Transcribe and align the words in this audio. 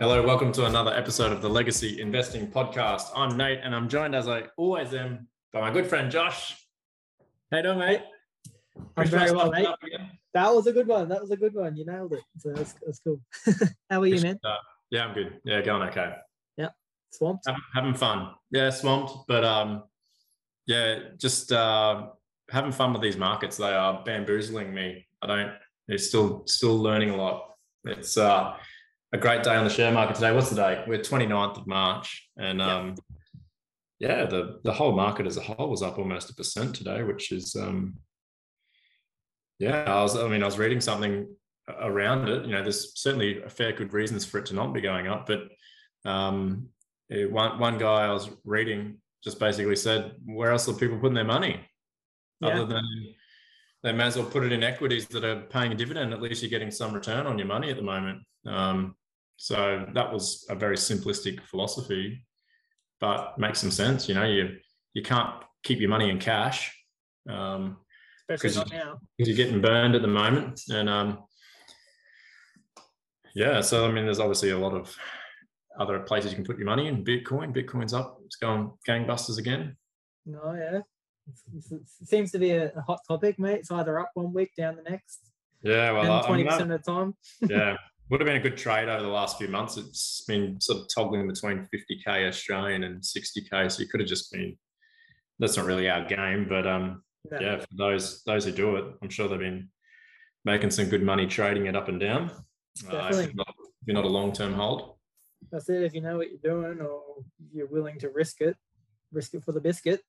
Hello, 0.00 0.24
welcome 0.24 0.52
to 0.52 0.66
another 0.66 0.94
episode 0.94 1.32
of 1.32 1.42
the 1.42 1.50
Legacy 1.50 2.00
Investing 2.00 2.46
Podcast. 2.46 3.06
I'm 3.16 3.36
Nate, 3.36 3.58
and 3.64 3.74
I'm 3.74 3.88
joined, 3.88 4.14
as 4.14 4.28
I 4.28 4.44
always 4.56 4.94
am, 4.94 5.26
by 5.52 5.60
my 5.60 5.72
good 5.72 5.88
friend 5.88 6.08
Josh. 6.08 6.56
Hey, 7.50 7.62
no, 7.62 7.74
mate. 7.74 8.02
I'm 8.96 9.08
very 9.08 9.32
well, 9.32 9.50
mate. 9.50 9.66
That 10.34 10.54
was 10.54 10.68
a 10.68 10.72
good 10.72 10.86
one. 10.86 11.08
That 11.08 11.20
was 11.20 11.32
a 11.32 11.36
good 11.36 11.52
one. 11.52 11.74
You 11.74 11.84
nailed 11.84 12.12
it. 12.12 12.22
So 12.38 12.52
that's, 12.52 12.74
that's 12.74 13.00
cool. 13.00 13.20
How 13.90 14.00
are 14.00 14.06
you, 14.06 14.20
man? 14.20 14.38
Uh, 14.44 14.58
yeah, 14.92 15.04
I'm 15.04 15.14
good. 15.14 15.40
Yeah, 15.42 15.62
going 15.62 15.88
okay. 15.88 16.14
Yeah, 16.56 16.68
swamped. 17.10 17.48
Having, 17.48 17.62
having 17.74 17.94
fun. 17.94 18.34
Yeah, 18.52 18.70
swamped, 18.70 19.26
but 19.26 19.44
um, 19.44 19.82
yeah, 20.66 21.00
just 21.16 21.50
uh, 21.50 22.10
having 22.50 22.70
fun 22.70 22.92
with 22.92 23.02
these 23.02 23.16
markets. 23.16 23.56
They 23.56 23.74
are 23.74 24.00
bamboozling 24.04 24.72
me. 24.72 25.08
I 25.22 25.26
don't. 25.26 25.52
They're 25.88 25.98
still 25.98 26.44
still 26.46 26.78
learning 26.78 27.10
a 27.10 27.16
lot. 27.16 27.56
It's 27.84 28.16
uh 28.16 28.54
a 29.12 29.18
great 29.18 29.42
day 29.42 29.54
on 29.54 29.64
the 29.64 29.70
share 29.70 29.92
market 29.92 30.14
today. 30.14 30.34
What's 30.34 30.50
the 30.50 30.56
day? 30.56 30.84
We're 30.86 30.98
29th 30.98 31.58
of 31.58 31.66
March. 31.66 32.28
And 32.36 32.60
um, 32.60 32.94
yeah, 33.98 34.26
the, 34.26 34.60
the 34.64 34.72
whole 34.72 34.92
market 34.92 35.26
as 35.26 35.36
a 35.36 35.40
whole 35.40 35.70
was 35.70 35.82
up 35.82 35.98
almost 35.98 36.30
a 36.30 36.34
percent 36.34 36.74
today, 36.74 37.02
which 37.02 37.32
is, 37.32 37.56
um, 37.56 37.94
yeah, 39.58 39.84
I 39.84 40.02
was, 40.02 40.16
I 40.16 40.28
mean, 40.28 40.42
I 40.42 40.46
was 40.46 40.58
reading 40.58 40.80
something 40.80 41.26
around 41.80 42.28
it. 42.28 42.44
You 42.44 42.52
know, 42.52 42.62
there's 42.62 43.00
certainly 43.00 43.42
a 43.42 43.48
fair 43.48 43.72
good 43.72 43.92
reasons 43.92 44.24
for 44.24 44.38
it 44.38 44.46
to 44.46 44.54
not 44.54 44.74
be 44.74 44.80
going 44.80 45.08
up. 45.08 45.26
But 45.26 45.48
um, 46.04 46.68
one, 47.08 47.58
one 47.58 47.78
guy 47.78 48.06
I 48.06 48.12
was 48.12 48.28
reading 48.44 48.98
just 49.24 49.40
basically 49.40 49.76
said, 49.76 50.12
where 50.24 50.52
else 50.52 50.68
are 50.68 50.74
people 50.74 50.98
putting 50.98 51.14
their 51.14 51.24
money? 51.24 51.60
Yeah. 52.40 52.48
Other 52.50 52.66
than 52.66 52.84
they 53.82 53.92
may 53.92 54.04
as 54.04 54.16
well 54.16 54.26
put 54.26 54.44
it 54.44 54.52
in 54.52 54.62
equities 54.62 55.06
that 55.08 55.24
are 55.24 55.42
paying 55.42 55.72
a 55.72 55.74
dividend. 55.74 56.12
At 56.12 56.20
least 56.20 56.42
you're 56.42 56.50
getting 56.50 56.70
some 56.70 56.92
return 56.92 57.26
on 57.26 57.38
your 57.38 57.46
money 57.46 57.70
at 57.70 57.76
the 57.76 57.82
moment. 57.82 58.22
Um, 58.44 58.96
so 59.38 59.86
that 59.94 60.12
was 60.12 60.44
a 60.50 60.54
very 60.56 60.76
simplistic 60.76 61.40
philosophy, 61.44 62.26
but 63.00 63.38
makes 63.38 63.60
some 63.60 63.70
sense. 63.70 64.08
You 64.08 64.16
know, 64.16 64.24
you 64.24 64.56
you 64.94 65.02
can't 65.02 65.42
keep 65.62 65.80
your 65.80 65.88
money 65.88 66.10
in 66.10 66.18
cash. 66.18 66.76
Um, 67.30 67.78
Especially 68.28 68.58
not 68.58 68.72
now. 68.72 68.98
Because 69.16 69.28
you're 69.28 69.46
getting 69.46 69.62
burned 69.62 69.94
at 69.94 70.02
the 70.02 70.08
moment. 70.08 70.60
And 70.68 70.88
um, 70.90 71.18
yeah, 73.34 73.60
so 73.60 73.86
I 73.86 73.92
mean, 73.92 74.04
there's 74.04 74.18
obviously 74.18 74.50
a 74.50 74.58
lot 74.58 74.74
of 74.74 74.94
other 75.78 76.00
places 76.00 76.32
you 76.32 76.36
can 76.36 76.44
put 76.44 76.58
your 76.58 76.66
money 76.66 76.88
in. 76.88 77.04
Bitcoin, 77.04 77.54
Bitcoin's 77.54 77.94
up. 77.94 78.18
It's 78.26 78.36
going 78.36 78.72
gangbusters 78.86 79.38
again. 79.38 79.76
No, 80.26 80.52
yeah. 80.52 80.80
It 81.54 82.08
seems 82.08 82.32
to 82.32 82.38
be 82.38 82.50
a, 82.50 82.72
hot 82.86 83.00
topic, 83.06 83.38
mate. 83.38 83.60
It's 83.60 83.70
either 83.70 84.00
up 84.00 84.10
one 84.14 84.32
week, 84.32 84.50
down 84.56 84.76
the 84.76 84.90
next. 84.90 85.30
Yeah, 85.62 85.92
well, 85.92 86.24
twenty 86.24 86.44
percent 86.44 86.72
of 86.72 86.82
the 86.82 86.90
time. 86.90 87.14
yeah, 87.42 87.76
would 88.10 88.20
have 88.20 88.26
been 88.26 88.36
a 88.36 88.40
good 88.40 88.56
trade 88.56 88.88
over 88.88 89.02
the 89.02 89.08
last 89.08 89.38
few 89.38 89.48
months. 89.48 89.76
It's 89.76 90.24
been 90.26 90.60
sort 90.60 90.80
of 90.80 90.86
toggling 90.94 91.28
between 91.28 91.68
50k 91.74 92.28
Australian 92.28 92.84
and 92.84 93.02
60k, 93.02 93.70
so 93.70 93.82
you 93.82 93.88
could 93.88 94.00
have 94.00 94.08
just 94.08 94.32
been. 94.32 94.56
That's 95.38 95.56
not 95.56 95.66
really 95.66 95.88
our 95.88 96.04
game, 96.04 96.46
but 96.48 96.66
um, 96.66 97.02
no. 97.30 97.38
yeah, 97.40 97.60
for 97.60 97.66
those 97.76 98.22
those 98.24 98.44
who 98.44 98.52
do 98.52 98.76
it, 98.76 98.84
I'm 99.02 99.10
sure 99.10 99.28
they've 99.28 99.38
been 99.38 99.68
making 100.44 100.70
some 100.70 100.86
good 100.86 101.02
money 101.02 101.26
trading 101.26 101.66
it 101.66 101.76
up 101.76 101.88
and 101.88 102.00
down. 102.00 102.30
Uh, 102.90 103.08
if 103.12 103.26
you're 103.26 103.34
not, 103.34 103.54
not 103.86 104.04
a 104.04 104.08
long 104.08 104.32
term 104.32 104.52
hold. 104.52 104.96
That's 105.52 105.68
it. 105.68 105.82
If 105.82 105.94
you 105.94 106.00
know 106.00 106.16
what 106.16 106.28
you're 106.30 106.52
doing, 106.52 106.80
or 106.80 107.02
you're 107.52 107.68
willing 107.68 107.98
to 108.00 108.08
risk 108.08 108.40
it, 108.40 108.56
risk 109.12 109.34
it 109.34 109.44
for 109.44 109.52
the 109.52 109.60
biscuit 109.60 110.00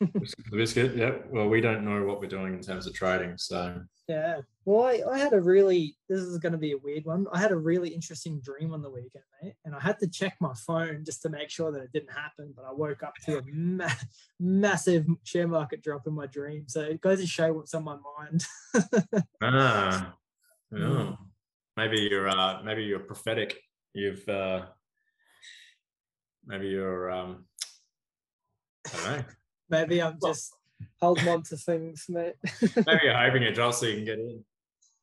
the 0.00 0.26
biscuit, 0.52 0.96
yeah. 0.96 1.12
Well, 1.30 1.48
we 1.48 1.60
don't 1.60 1.84
know 1.84 2.04
what 2.04 2.20
we're 2.20 2.28
doing 2.28 2.54
in 2.54 2.60
terms 2.60 2.86
of 2.86 2.94
trading, 2.94 3.36
so 3.36 3.80
yeah. 4.08 4.40
Well, 4.64 4.84
I, 4.84 5.02
I 5.10 5.18
had 5.18 5.32
a 5.32 5.40
really 5.40 5.96
this 6.08 6.20
is 6.20 6.38
going 6.38 6.52
to 6.52 6.58
be 6.58 6.72
a 6.72 6.78
weird 6.78 7.04
one. 7.04 7.26
I 7.32 7.40
had 7.40 7.50
a 7.50 7.56
really 7.56 7.88
interesting 7.88 8.40
dream 8.40 8.72
on 8.72 8.82
the 8.82 8.90
weekend, 8.90 9.24
mate, 9.42 9.54
and 9.64 9.74
I 9.74 9.80
had 9.80 9.98
to 10.00 10.08
check 10.08 10.36
my 10.40 10.54
phone 10.54 11.04
just 11.04 11.22
to 11.22 11.28
make 11.28 11.50
sure 11.50 11.72
that 11.72 11.82
it 11.82 11.92
didn't 11.92 12.12
happen. 12.12 12.52
But 12.54 12.66
I 12.66 12.72
woke 12.72 13.02
up 13.02 13.14
to 13.24 13.38
a 13.38 13.42
ma- 13.52 13.88
massive 14.38 15.06
share 15.24 15.48
market 15.48 15.82
drop 15.82 16.06
in 16.06 16.14
my 16.14 16.26
dream, 16.26 16.64
so 16.68 16.82
it 16.82 17.00
goes 17.00 17.20
to 17.20 17.26
show 17.26 17.52
what's 17.52 17.74
on 17.74 17.84
my 17.84 17.96
mind. 18.18 18.44
ah, 19.42 20.14
oh. 20.74 21.18
maybe 21.76 21.98
you're 21.98 22.28
uh, 22.28 22.62
maybe 22.62 22.84
you're 22.84 23.00
prophetic. 23.00 23.60
You've 23.92 24.28
uh, 24.28 24.66
maybe 26.46 26.68
you're 26.68 27.10
um, 27.10 27.46
I 28.86 28.96
don't 28.96 29.18
know. 29.18 29.24
Maybe 29.68 30.02
I'm 30.02 30.18
just 30.22 30.54
holding 31.00 31.28
on 31.28 31.42
to 31.44 31.56
things, 31.56 32.06
mate. 32.08 32.34
Maybe 32.62 33.00
you're 33.04 33.16
hoping 33.16 33.42
it 33.42 33.54
drops 33.54 33.78
so 33.78 33.86
you 33.86 33.96
can 33.96 34.04
get 34.04 34.18
in. 34.18 34.44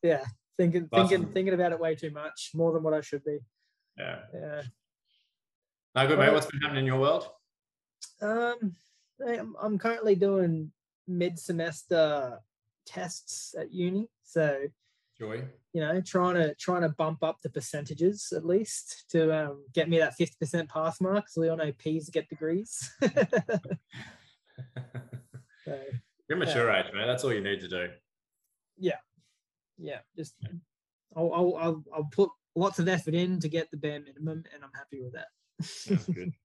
Yeah, 0.02 0.24
thinking, 0.58 0.88
thinking, 0.88 1.26
thinking 1.26 1.54
about 1.54 1.72
it 1.72 1.80
way 1.80 1.94
too 1.94 2.10
much, 2.10 2.50
more 2.54 2.72
than 2.72 2.82
what 2.82 2.94
I 2.94 3.00
should 3.00 3.24
be. 3.24 3.38
Yeah. 3.96 4.18
Yeah. 4.32 4.62
No 5.94 6.06
good, 6.08 6.18
mate. 6.18 6.32
What's 6.32 6.46
been 6.46 6.60
happening 6.60 6.80
in 6.80 6.86
your 6.86 6.98
world? 6.98 7.28
Um, 8.20 8.74
I'm 9.60 9.78
currently 9.78 10.14
doing 10.14 10.72
mid-semester 11.06 12.40
tests 12.86 13.54
at 13.58 13.72
uni, 13.72 14.08
so 14.22 14.58
joy. 15.18 15.44
You 15.72 15.80
know, 15.80 16.00
trying 16.00 16.34
to 16.34 16.54
trying 16.54 16.82
to 16.82 16.88
bump 16.88 17.22
up 17.22 17.38
the 17.42 17.50
percentages 17.50 18.32
at 18.34 18.44
least 18.44 19.06
to 19.10 19.46
um, 19.46 19.64
get 19.72 19.88
me 19.88 19.98
that 19.98 20.14
fifty 20.14 20.36
percent 20.40 20.68
pass 20.68 21.00
mark. 21.00 21.28
So 21.28 21.40
we 21.40 21.48
all 21.48 21.56
know 21.56 21.72
P's 21.78 22.10
get 22.10 22.28
degrees. 22.28 22.92
so, 25.64 25.80
You're 26.28 26.38
mature 26.38 26.70
age, 26.70 26.86
man. 26.94 27.06
That's 27.06 27.24
all 27.24 27.32
you 27.32 27.42
need 27.42 27.60
to 27.60 27.68
do. 27.68 27.88
Yeah, 28.78 28.98
yeah. 29.78 29.98
Just 30.16 30.34
I'll, 31.16 31.32
I'll 31.32 31.56
I'll 31.56 31.84
I'll 31.94 32.08
put 32.12 32.30
lots 32.56 32.78
of 32.78 32.88
effort 32.88 33.14
in 33.14 33.40
to 33.40 33.48
get 33.48 33.70
the 33.70 33.76
bare 33.76 34.00
minimum, 34.00 34.44
and 34.52 34.62
I'm 34.62 34.72
happy 34.74 35.02
with 35.02 35.12
that. 35.12 35.28
That's 35.88 36.06
good. 36.06 36.32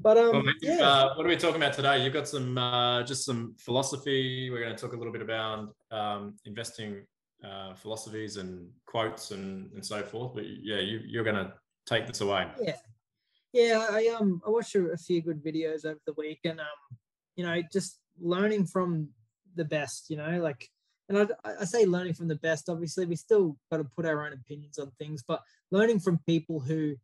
But 0.00 0.16
um, 0.16 0.30
well, 0.30 0.54
yeah. 0.62 0.88
Uh, 0.88 1.14
what 1.16 1.26
are 1.26 1.28
we 1.28 1.36
talking 1.36 1.56
about 1.56 1.72
today? 1.72 2.04
You've 2.04 2.12
got 2.12 2.28
some 2.28 2.56
uh, 2.56 3.02
just 3.02 3.24
some 3.24 3.56
philosophy. 3.58 4.48
We're 4.48 4.60
going 4.60 4.74
to 4.74 4.80
talk 4.80 4.92
a 4.92 4.96
little 4.96 5.12
bit 5.12 5.22
about 5.22 5.74
um, 5.90 6.36
investing 6.44 7.04
uh, 7.44 7.74
philosophies 7.74 8.36
and 8.36 8.68
quotes 8.86 9.32
and 9.32 9.72
and 9.72 9.84
so 9.84 10.02
forth. 10.04 10.34
But 10.34 10.44
yeah, 10.46 10.78
you, 10.78 11.00
you're 11.04 11.24
going 11.24 11.34
to 11.34 11.52
take 11.84 12.06
this 12.06 12.20
away. 12.20 12.46
Yeah, 12.62 12.76
yeah. 13.52 13.86
I 13.90 14.06
um 14.16 14.40
I 14.46 14.50
watched 14.50 14.76
a, 14.76 14.86
a 14.90 14.96
few 14.96 15.20
good 15.20 15.42
videos 15.42 15.84
over 15.84 15.98
the 16.06 16.14
week, 16.16 16.40
and 16.44 16.60
um 16.60 16.98
you 17.38 17.46
know, 17.46 17.62
just 17.72 18.00
learning 18.20 18.66
from 18.66 19.08
the 19.54 19.64
best, 19.64 20.10
you 20.10 20.16
know, 20.16 20.40
like, 20.42 20.68
and 21.08 21.16
I, 21.18 21.52
I 21.60 21.64
say 21.64 21.86
learning 21.86 22.14
from 22.14 22.26
the 22.26 22.34
best, 22.34 22.68
obviously, 22.68 23.06
we 23.06 23.14
still 23.14 23.56
got 23.70 23.78
to 23.78 23.84
put 23.84 24.04
our 24.04 24.26
own 24.26 24.32
opinions 24.32 24.76
on 24.76 24.90
things, 24.98 25.22
but 25.26 25.40
learning 25.70 26.00
from 26.00 26.18
people 26.26 26.58
who, 26.58 26.96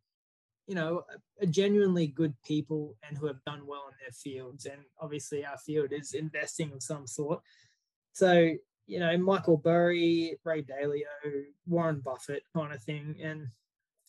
you 0.67 0.75
know, 0.75 1.03
are 1.41 1.47
genuinely 1.47 2.07
good 2.07 2.33
people 2.45 2.97
and 3.07 3.17
who 3.17 3.27
have 3.27 3.41
done 3.45 3.65
well 3.65 3.85
in 3.87 3.95
their 4.01 4.11
fields. 4.11 4.65
And 4.65 4.81
obviously, 4.99 5.45
our 5.45 5.57
field 5.57 5.93
is 5.93 6.13
investing 6.13 6.73
of 6.73 6.83
some 6.83 7.07
sort. 7.07 7.39
So, 8.11 8.51
you 8.87 8.99
know, 8.99 9.17
Michael 9.17 9.57
Burry, 9.57 10.37
Ray 10.43 10.63
Dalio, 10.63 11.45
Warren 11.65 12.01
Buffett 12.03 12.43
kind 12.53 12.73
of 12.73 12.83
thing. 12.83 13.15
And 13.23 13.47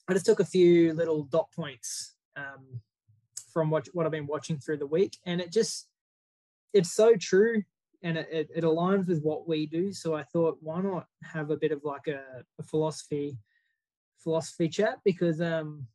I 0.09 0.12
just 0.12 0.26
took 0.26 0.41
a 0.41 0.44
few 0.44 0.92
little 0.92 1.22
dot 1.22 1.53
points 1.54 2.15
um, 2.36 2.81
from 3.53 3.70
what, 3.70 3.86
what 3.92 4.06
I've 4.06 4.12
been 4.12 4.26
watching 4.26 4.59
through 4.59 4.78
the 4.78 4.86
week. 4.86 5.16
And 5.25 5.41
it 5.41 5.53
just, 5.53 5.88
it's 6.76 6.92
so 6.92 7.16
true 7.16 7.62
and 8.03 8.19
it, 8.19 8.28
it, 8.31 8.48
it, 8.54 8.64
aligns 8.64 9.09
with 9.09 9.22
what 9.22 9.48
we 9.48 9.66
do. 9.66 9.92
So 9.92 10.14
I 10.14 10.22
thought, 10.22 10.59
why 10.60 10.81
not 10.81 11.06
have 11.22 11.50
a 11.50 11.56
bit 11.56 11.72
of 11.72 11.82
like 11.82 12.06
a, 12.09 12.22
a 12.59 12.62
philosophy 12.62 13.37
philosophy 14.19 14.69
chat 14.69 14.98
because 15.04 15.41
um 15.41 15.86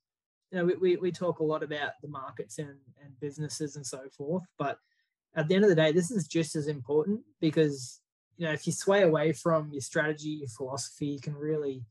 you 0.51 0.57
know 0.57 0.65
we, 0.65 0.75
we, 0.75 0.95
we 0.95 1.11
talk 1.11 1.39
a 1.39 1.43
lot 1.43 1.63
about 1.63 1.91
the 2.01 2.07
markets 2.07 2.59
and, 2.59 2.77
and 3.03 3.19
businesses 3.19 3.75
and 3.75 3.85
so 3.85 4.01
forth, 4.17 4.43
but 4.57 4.77
at 5.35 5.47
the 5.47 5.55
end 5.55 5.63
of 5.63 5.69
the 5.69 5.75
day, 5.75 5.91
this 5.91 6.11
is 6.11 6.27
just 6.27 6.55
as 6.55 6.67
important 6.67 7.21
because 7.39 7.99
you 8.37 8.45
know 8.45 8.51
if 8.51 8.65
you 8.67 8.73
sway 8.73 9.03
away 9.03 9.31
from 9.31 9.71
your 9.71 9.81
strategy, 9.81 10.29
your 10.29 10.49
philosophy, 10.49 11.07
you 11.07 11.19
can 11.19 11.35
really 11.35 11.83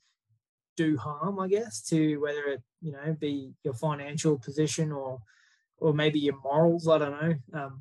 do 0.76 0.97
harm, 0.97 1.38
I 1.38 1.49
guess, 1.49 1.82
to 1.88 2.17
whether 2.17 2.44
it 2.44 2.62
you 2.81 2.93
know 2.93 3.17
be 3.19 3.53
your 3.64 3.75
financial 3.75 4.38
position 4.38 4.93
or 4.93 5.20
or 5.79 5.94
maybe 5.94 6.19
your 6.19 6.38
morals. 6.43 6.88
I 6.88 6.99
don't 6.99 7.23
know. 7.23 7.35
Um, 7.61 7.81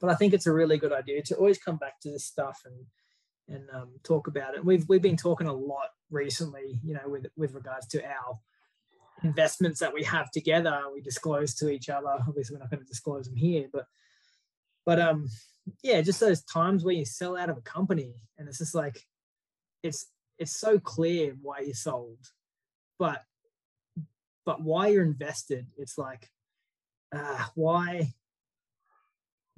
but 0.00 0.10
I 0.10 0.14
think 0.14 0.32
it's 0.32 0.46
a 0.46 0.52
really 0.52 0.78
good 0.78 0.92
idea 0.92 1.22
to 1.22 1.36
always 1.36 1.58
come 1.58 1.76
back 1.76 2.00
to 2.00 2.10
this 2.10 2.24
stuff 2.24 2.62
and 2.64 2.86
and 3.50 3.68
um, 3.74 3.88
talk 4.02 4.26
about 4.26 4.54
it. 4.54 4.64
We've 4.64 4.84
we've 4.88 5.02
been 5.02 5.16
talking 5.16 5.46
a 5.46 5.52
lot 5.52 5.88
recently, 6.10 6.80
you 6.84 6.94
know, 6.94 7.06
with 7.06 7.26
with 7.36 7.54
regards 7.54 7.86
to 7.88 8.04
our 8.04 8.38
investments 9.22 9.80
that 9.80 9.94
we 9.94 10.04
have 10.04 10.30
together. 10.30 10.82
We 10.92 11.00
disclose 11.00 11.54
to 11.56 11.68
each 11.68 11.88
other. 11.88 12.18
Obviously, 12.26 12.54
we're 12.54 12.60
not 12.60 12.70
going 12.70 12.82
to 12.82 12.88
disclose 12.88 13.26
them 13.26 13.36
here, 13.36 13.68
but 13.72 13.86
but 14.84 15.00
um 15.00 15.28
yeah, 15.82 16.00
just 16.00 16.20
those 16.20 16.42
times 16.42 16.84
where 16.84 16.94
you 16.94 17.04
sell 17.04 17.36
out 17.36 17.50
of 17.50 17.58
a 17.58 17.62
company 17.62 18.14
and 18.38 18.48
it's 18.48 18.58
just 18.58 18.74
like 18.74 19.06
it's 19.82 20.06
it's 20.38 20.56
so 20.56 20.78
clear 20.78 21.36
why 21.42 21.60
you 21.60 21.74
sold, 21.74 22.18
but 22.98 23.22
but 24.46 24.62
why 24.62 24.88
you're 24.88 25.04
invested, 25.04 25.66
it's 25.76 25.98
like 25.98 26.30
uh, 27.12 27.44
why 27.54 28.14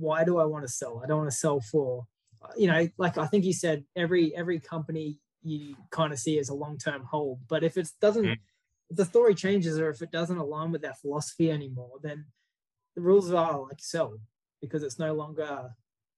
why 0.01 0.25
do 0.25 0.39
I 0.39 0.45
want 0.45 0.65
to 0.67 0.73
sell? 0.73 1.01
I 1.03 1.07
don't 1.07 1.19
want 1.19 1.31
to 1.31 1.37
sell 1.37 1.61
for, 1.61 2.07
you 2.57 2.67
know, 2.67 2.89
like 2.99 3.19
I 3.19 3.27
think 3.27 3.45
you 3.45 3.53
said, 3.53 3.85
every 3.95 4.35
every 4.35 4.59
company 4.59 5.19
you 5.43 5.77
kind 5.91 6.13
of 6.13 6.19
see 6.19 6.39
as 6.39 6.49
a 6.49 6.55
long 6.55 6.79
term 6.79 7.05
hold. 7.05 7.41
But 7.49 7.63
if 7.63 7.77
it 7.77 7.89
doesn't, 8.01 8.25
mm. 8.25 8.37
if 8.91 8.97
the 8.97 9.05
story 9.05 9.35
changes 9.35 9.79
or 9.79 9.91
if 9.91 10.03
it 10.03 10.11
doesn't 10.11 10.37
align 10.37 10.73
with 10.73 10.83
their 10.83 10.95
philosophy 10.95 11.51
anymore, 11.51 11.99
then 12.03 12.27
the 12.95 13.03
rules 13.03 13.33
are 13.33 13.61
like 13.61 13.81
sell 13.81 14.19
because 14.61 14.83
it's 14.83 14.99
no 14.99 15.15
longer, 15.15 15.71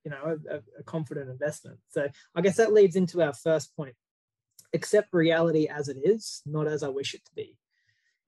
you 0.05 0.11
know, 0.11 0.39
a, 0.51 0.57
a 0.79 0.83
confident 0.85 1.29
investment. 1.31 1.79
So 1.91 2.09
I 2.35 2.41
guess 2.41 2.57
that 2.57 2.73
leads 2.73 2.97
into 2.97 3.23
our 3.23 3.35
first 3.35 3.77
point: 3.77 3.95
accept 4.73 5.13
reality 5.13 5.69
as 5.69 5.89
it 5.89 5.99
is, 6.03 6.43
not 6.47 6.67
as 6.67 6.83
I 6.83 6.89
wish 6.89 7.15
it 7.15 7.25
to 7.25 7.35
be. 7.35 7.57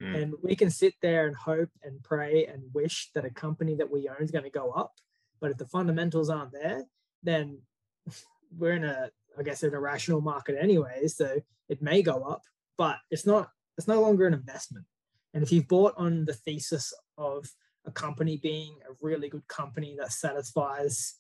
Mm. 0.03 0.23
And 0.23 0.35
we 0.43 0.57
can 0.57 0.71
sit 0.71 0.95
there 1.01 1.27
and 1.27 1.37
hope 1.37 1.71
and 1.83 2.03
pray 2.03 2.47
and 2.47 2.63
wish 2.73 3.11
that 3.15 3.25
a 3.25 3.31
company 3.31 3.77
that 3.77 3.91
we 3.91 4.09
own 4.09 4.23
is 4.23 4.31
going 4.31 4.45
to 4.45 4.51
go 4.51 4.71
up. 4.71 4.93
But 5.41 5.51
if 5.51 5.59
the 5.59 5.67
fundamentals 5.67 6.31
aren't 6.31 6.53
there, 6.53 6.85
then 7.23 7.59
we're 8.59 8.73
in 8.73 8.85
a, 8.85 9.11
I 9.39 9.43
guess, 9.43 9.63
an 9.63 9.75
irrational 9.75 10.21
market 10.21 10.57
anyway. 10.61 11.07
So 11.09 11.41
it 11.69 11.83
may 11.83 12.03
go 12.03 12.23
up, 12.23 12.43
but 12.77 12.97
it's 13.11 13.27
not, 13.27 13.51
it's 13.77 13.89
no 13.89 14.01
longer 14.01 14.27
an 14.27 14.35
investment. 14.35 14.87
And 15.33 15.43
if 15.43 15.51
you've 15.51 15.69
bought 15.69 15.95
on 15.97 16.25
the 16.25 16.35
thesis 16.35 16.93
of 17.19 17.51
a 17.87 17.91
company 17.91 18.37
being 18.37 18.77
a 18.89 18.95
really 19.01 19.29
good 19.29 19.47
company 19.49 19.97
that 19.99 20.13
satisfies, 20.13 21.15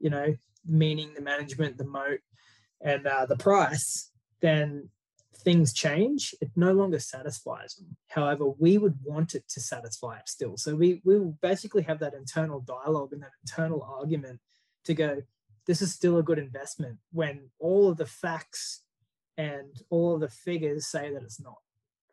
you 0.00 0.10
know, 0.10 0.34
meaning 0.66 1.12
the 1.14 1.20
management, 1.20 1.76
the 1.76 1.84
moat, 1.84 2.20
and 2.80 3.06
uh, 3.06 3.26
the 3.26 3.36
price, 3.36 4.10
then 4.40 4.88
things 5.40 5.72
change, 5.72 6.34
it 6.40 6.50
no 6.56 6.72
longer 6.72 6.98
satisfies 6.98 7.74
them. 7.74 7.96
However, 8.08 8.48
we 8.48 8.78
would 8.78 8.98
want 9.04 9.34
it 9.34 9.48
to 9.50 9.60
satisfy 9.60 10.18
it 10.18 10.28
still. 10.28 10.56
So 10.56 10.74
we 10.74 11.00
we 11.04 11.18
will 11.18 11.36
basically 11.40 11.82
have 11.82 12.00
that 12.00 12.14
internal 12.14 12.60
dialogue 12.60 13.12
and 13.12 13.22
that 13.22 13.32
internal 13.42 13.82
argument 13.82 14.40
to 14.84 14.94
go, 14.94 15.22
this 15.66 15.82
is 15.82 15.92
still 15.92 16.18
a 16.18 16.22
good 16.22 16.38
investment 16.38 16.98
when 17.12 17.50
all 17.58 17.88
of 17.88 17.96
the 17.96 18.06
facts 18.06 18.82
and 19.36 19.82
all 19.90 20.14
of 20.14 20.20
the 20.20 20.28
figures 20.28 20.86
say 20.86 21.12
that 21.12 21.22
it's 21.22 21.40
not. 21.40 21.58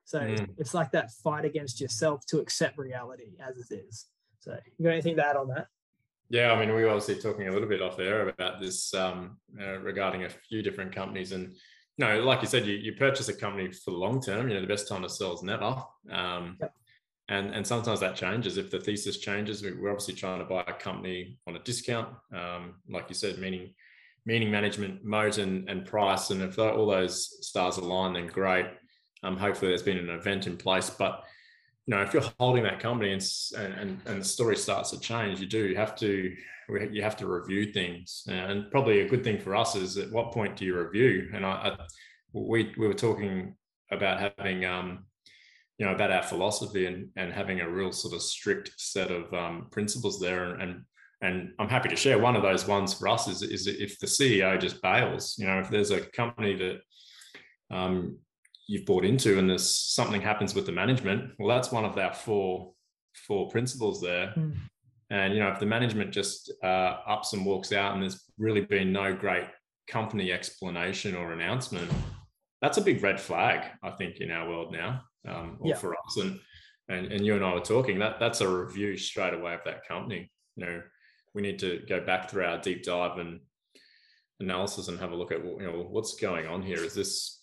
So 0.04 0.19
mm. 0.19 0.48
it's 0.57 0.74
like 0.74 0.92
that 0.92 1.12
fight 1.12 1.45
against 1.45 1.81
yourself 1.81 2.25
to 2.28 2.39
accept 2.39 2.78
reality 2.78 3.38
as 3.39 3.57
it 3.57 3.74
is. 3.74 4.06
So 4.39 4.57
you 4.78 4.86
got 4.86 4.92
anything 4.92 5.16
to 5.16 5.28
add 5.28 5.36
on 5.36 5.48
that? 5.48 5.68
Yeah, 6.30 6.51
I 6.51 6.60
mean, 6.60 6.74
we 6.75 6.83
were 6.83 6.89
obviously 6.89 7.16
talking 7.16 7.48
a 7.48 7.51
little 7.51 7.68
bit 7.68 7.81
off 7.81 7.98
there 7.98 8.28
about 8.28 8.60
this 8.60 8.94
um, 8.94 9.38
uh, 9.60 9.80
regarding 9.80 10.24
a 10.24 10.30
few 10.30 10.62
different 10.62 10.94
companies 10.94 11.31
and 11.31 11.56
no, 11.97 12.19
like 12.21 12.42
you 12.42 12.47
said, 12.47 12.65
you, 12.65 12.74
you 12.75 12.94
purchase 12.94 13.30
a 13.30 13.33
company 13.33 13.71
for 13.71 13.92
the 13.92 13.97
long 13.97 14.21
term. 14.21 14.50
You 14.50 14.56
know, 14.56 14.62
the 14.62 14.68
best 14.68 14.88
time 14.88 15.03
to 15.03 15.09
sell 15.09 15.33
is 15.33 15.44
never. 15.44 15.75
Um, 16.12 16.57
yep. 16.59 16.74
And 17.27 17.56
and 17.56 17.65
sometimes 17.65 18.00
that 18.01 18.15
changes. 18.15 18.57
If 18.57 18.69
the 18.69 18.80
thesis 18.80 19.18
changes, 19.18 19.63
we're 19.63 19.89
obviously 19.89 20.13
trying 20.13 20.39
to 20.39 20.45
buy 20.45 20.63
a 20.68 20.74
company 20.74 21.39
on 21.47 21.56
a 21.56 21.59
discount, 21.59 22.09
um, 22.33 22.75
like 22.88 23.06
you 23.09 23.15
said, 23.15 23.39
meaning 23.39 23.74
meaning 24.25 24.51
management, 24.51 25.03
moat, 25.03 25.38
and, 25.38 25.69
and 25.69 25.86
price. 25.86 26.31
And 26.31 26.42
if 26.42 26.59
all 26.59 26.88
those 26.88 27.45
stars 27.47 27.77
align, 27.77 28.13
then 28.13 28.27
great. 28.27 28.65
Um, 29.24 29.38
hopefully, 29.38 29.69
there's 29.71 29.83
been 29.83 29.97
an 29.97 30.09
event 30.09 30.47
in 30.47 30.57
place. 30.57 30.89
But 30.89 31.24
you 31.88 31.96
know, 31.96 32.02
if 32.02 32.14
you're 32.14 32.24
holding 32.40 32.64
that 32.64 32.80
company 32.80 33.12
and 33.12 33.24
and 33.58 34.00
and 34.06 34.22
the 34.22 34.26
story 34.26 34.56
starts 34.56 34.92
to 34.92 35.00
change, 35.00 35.40
you 35.40 35.48
do 35.48 35.68
you 35.68 35.76
have 35.76 35.96
to 35.98 36.36
you 36.92 37.04
have 37.04 37.18
to 37.18 37.28
review 37.28 37.72
things. 37.72 38.24
And 38.28 38.72
probably 38.72 39.02
a 39.02 39.10
good 39.10 39.24
thing 39.24 39.40
for 39.40 39.56
us 39.56 39.76
is 39.76 39.98
at 39.98 40.12
what 40.12 40.32
point 40.32 40.56
do 40.56 40.66
you 40.66 40.78
review? 40.78 41.30
And 41.34 41.46
I, 41.46 41.52
I 41.52 41.78
we 42.34 42.74
we 42.78 42.88
were 42.88 42.94
talking 42.94 43.56
about 43.92 44.20
having 44.20 44.66
um, 44.66 45.06
you 45.78 45.86
know 45.86 45.94
about 45.94 46.12
our 46.12 46.24
philosophy 46.24 46.88
and 46.88 47.10
and 47.16 47.32
having 47.32 47.62
a 47.62 47.70
real 47.70 47.92
sort 47.92 48.16
of 48.16 48.22
strict 48.22 48.72
set 48.78 49.12
of 49.12 49.31
um, 49.34 49.68
principles 49.72 50.20
there 50.20 50.52
and, 50.52 50.62
and 50.62 50.81
and 51.22 51.54
I'm 51.60 51.70
happy 51.70 51.90
to 51.90 51.96
share 51.96 52.20
one 52.20 52.36
of 52.36 52.44
those 52.44 52.68
ones 52.68 52.94
for 52.94 53.08
us 53.08 53.28
is, 53.28 53.42
is 53.42 53.68
if 53.68 54.00
the 54.00 54.06
CEO 54.06 54.60
just 54.60 54.81
bails, 54.81 55.36
you 55.40 55.48
know, 55.48 55.60
if 55.60 55.70
there's 55.70 55.92
a 55.92 56.02
company 56.02 56.56
that 56.56 57.76
um, 57.76 58.18
you've 58.68 58.86
bought 58.86 59.06
into 59.06 59.38
and 59.38 59.50
there's 59.50 59.70
something 59.76 60.22
happens 60.22 60.56
with 60.56 60.66
the 60.66 60.72
management, 60.72 61.32
well, 61.38 61.56
that's 61.56 61.72
one 61.72 61.86
of 61.86 61.98
our 61.98 62.14
four 62.14 62.74
four 63.28 63.50
principles 63.50 64.02
there. 64.02 64.34
Mm. 64.36 64.56
And 65.10 65.34
you 65.34 65.40
know, 65.40 65.50
if 65.50 65.60
the 65.60 65.66
management 65.66 66.12
just 66.12 66.52
uh, 66.64 66.98
ups 67.08 67.34
and 67.34 67.46
walks 67.46 67.72
out, 67.72 67.94
and 67.94 68.02
there's 68.02 68.24
really 68.38 68.62
been 68.62 68.92
no 68.92 69.14
great 69.16 69.46
company 69.88 70.32
explanation 70.32 71.16
or 71.16 71.32
announcement, 71.32 71.90
that's 72.62 72.78
a 72.78 72.82
big 72.82 73.04
red 73.04 73.22
flag, 73.22 73.70
I 73.84 73.92
think, 73.92 74.18
in 74.18 74.32
our 74.32 74.50
world 74.50 74.72
now, 74.72 75.02
um, 75.28 75.58
or 75.60 75.70
yeah. 75.70 75.76
for 75.76 75.94
us. 75.94 76.18
And, 76.18 76.40
and 76.90 77.12
and 77.12 77.26
you 77.26 77.36
and 77.36 77.46
I 77.46 77.54
were 77.54 77.60
talking 77.60 78.00
that 78.00 78.20
that's 78.20 78.42
a 78.42 78.50
review 78.50 78.98
straight 78.98 79.34
away 79.34 79.54
of 79.54 79.62
that 79.66 79.88
company. 79.88 80.32
You 80.56 80.66
know, 80.66 80.82
we 81.34 81.42
need 81.42 81.60
to 81.60 81.84
go 81.88 82.04
back 82.04 82.30
through 82.30 82.46
our 82.46 82.58
deep 82.60 82.84
dive 82.84 83.20
and 83.20 83.42
analysis 84.40 84.88
and 84.88 85.00
have 85.00 85.12
a 85.12 85.16
look 85.16 85.32
at 85.32 85.44
you 85.44 85.62
know 85.62 85.88
what's 85.90 86.16
going 86.16 86.48
on 86.48 86.64
here. 86.64 86.84
Is 86.84 86.96
this 86.96 87.35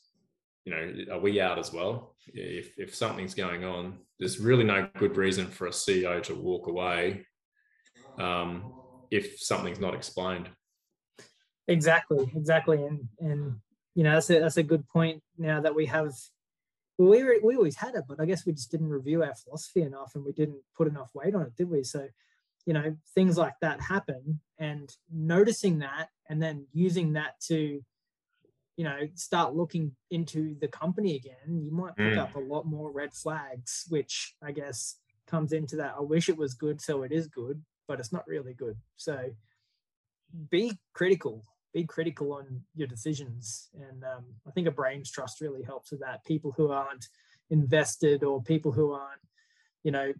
you 0.64 0.73
know, 0.73 1.14
are 1.14 1.20
we 1.20 1.41
out 1.41 1.59
as 1.59 1.73
well? 1.73 2.14
If 2.26 2.79
if 2.79 2.94
something's 2.94 3.35
going 3.35 3.64
on, 3.64 3.99
there's 4.19 4.38
really 4.38 4.64
no 4.64 4.88
good 4.97 5.17
reason 5.17 5.47
for 5.47 5.67
a 5.67 5.70
CEO 5.70 6.23
to 6.25 6.35
walk 6.35 6.69
away 6.69 7.26
um, 8.19 8.73
if 9.11 9.41
something's 9.41 9.81
not 9.81 9.94
explained. 9.94 10.49
Exactly, 11.69 12.31
exactly, 12.37 12.85
and 12.85 13.09
and 13.19 13.56
you 13.94 14.05
know 14.05 14.12
that's 14.12 14.31
a 14.31 14.41
that's 14.41 14.56
a 14.56 14.62
good 14.62 14.87
point. 14.88 15.23
Now 15.37 15.61
that 15.61 15.75
we 15.75 15.87
have, 15.87 16.12
we 16.99 17.41
we 17.43 17.56
always 17.56 17.76
had 17.76 17.94
it, 17.94 18.05
but 18.09 18.20
I 18.20 18.25
guess 18.25 18.47
we 18.47 18.53
just 18.53 18.70
didn't 18.70 18.88
review 18.88 19.23
our 19.23 19.35
philosophy 19.35 19.82
enough, 19.82 20.12
and 20.14 20.25
we 20.25 20.32
didn't 20.32 20.62
put 20.76 20.88
enough 20.88 21.11
weight 21.14 21.35
on 21.35 21.43
it, 21.43 21.56
did 21.56 21.70
we? 21.70 21.82
So, 21.82 22.06
you 22.67 22.73
know, 22.73 22.97
things 23.14 23.37
like 23.37 23.55
that 23.62 23.81
happen, 23.81 24.41
and 24.59 24.94
noticing 25.12 25.81
that, 25.81 26.09
and 26.29 26.41
then 26.41 26.67
using 26.73 27.14
that 27.14 27.41
to 27.49 27.82
you 28.77 28.85
know 28.85 29.01
start 29.15 29.55
looking 29.55 29.93
into 30.11 30.57
the 30.61 30.69
company 30.69 31.17
again 31.17 31.61
you 31.63 31.71
might 31.71 31.95
pick 31.97 32.15
mm. 32.15 32.19
up 32.19 32.35
a 32.35 32.41
lot 32.41 32.67
more 32.67 32.91
red 32.91 33.13
flags 33.13 33.85
which 33.91 34.35
i 34.43 34.51
guess 34.51 34.97
comes 35.27 35.53
into 35.53 35.77
that 35.77 35.95
i 35.99 36.01
wish 36.01 36.29
it 36.29 36.37
was 36.37 36.55
good 36.55 36.81
so 36.81 37.03
it 37.03 37.13
is 37.13 37.27
good 37.27 37.63
but 37.93 38.01
it's 38.01 38.13
not 38.13 38.27
really 38.27 38.55
good. 38.55 38.77
So 38.97 39.31
be 40.51 40.79
critical, 40.95 41.45
be 41.75 41.85
critical 41.85 42.33
on 42.33 42.63
your 42.75 42.89
decisions. 42.89 43.69
And 43.75 44.03
um, 44.03 44.25
I 44.47 44.51
think 44.51 44.67
a 44.67 44.71
brains 44.71 45.11
trust 45.11 45.41
really 45.41 45.63
helps 45.63 45.91
with 45.91 46.01
that. 46.01 46.25
People 46.25 46.53
who 46.57 46.71
aren't 46.71 47.09
invested 47.51 48.25
or 48.25 48.43
people 48.43 48.73
who 48.73 48.93
aren't, 48.93 49.21
you 49.85 49.91
know, 49.91 50.13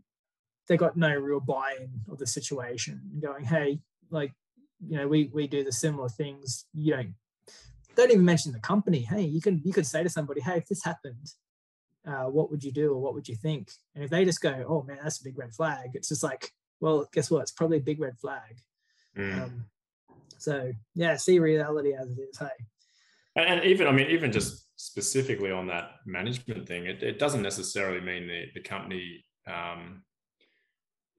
they 0.69 0.77
got 0.77 0.97
no 0.97 1.15
real 1.15 1.41
buy-in 1.41 1.91
of 2.11 2.19
the 2.19 2.27
situation 2.27 3.01
going, 3.21 3.45
hey, 3.45 3.81
like, 4.11 4.33
you 4.87 4.99
know, 4.99 5.09
we 5.09 5.31
we 5.33 5.47
do 5.47 5.65
the 5.65 5.73
similar 5.73 6.09
things. 6.09 6.67
You 6.75 6.97
know, 6.97 7.05
don't 7.97 8.11
even 8.11 8.25
mention 8.25 8.53
the 8.53 8.61
company. 8.61 9.01
Hey, 9.01 9.23
you 9.23 9.41
can 9.41 9.61
you 9.65 9.73
could 9.73 9.87
say 9.87 10.03
to 10.03 10.09
somebody, 10.09 10.41
hey, 10.41 10.59
if 10.59 10.67
this 10.67 10.85
happened, 10.85 11.33
uh, 12.07 12.25
what 12.25 12.51
would 12.51 12.65
you 12.65 12.73
do 12.73 12.93
or 12.93 13.01
what 13.01 13.15
would 13.15 13.29
you 13.29 13.37
think? 13.37 13.71
And 13.95 14.05
if 14.05 14.11
they 14.11 14.25
just 14.25 14.41
go, 14.41 14.65
oh 14.69 14.83
man, 14.83 14.99
that's 15.03 15.21
a 15.21 15.25
big 15.25 15.39
red 15.39 15.53
flag, 15.53 15.91
it's 15.95 16.09
just 16.09 16.23
like, 16.23 16.51
well, 16.81 17.09
guess 17.13 17.31
what? 17.31 17.43
It's 17.43 17.53
probably 17.53 17.79
a 17.79 17.83
big 17.83 18.01
red 18.01 18.19
flag. 18.19 18.61
Mm. 19.17 19.43
Um, 19.43 19.65
so 20.39 20.73
yeah, 20.95 21.17
see 21.17 21.39
reality 21.39 21.95
as 21.95 22.11
it 22.11 22.19
is. 22.21 22.39
Hey, 22.39 22.49
and 23.37 23.65
even 23.65 23.87
I 23.87 23.93
mean, 23.93 24.09
even 24.11 24.33
just 24.33 24.67
specifically 24.77 25.51
on 25.51 25.67
that 25.69 25.91
management 26.07 26.67
thing, 26.67 26.87
it, 26.87 27.03
it 27.03 27.19
doesn't 27.19 27.43
necessarily 27.43 28.01
mean 28.01 28.27
the 28.27 28.47
the 28.55 28.61
company, 28.61 29.25
um, 29.47 30.03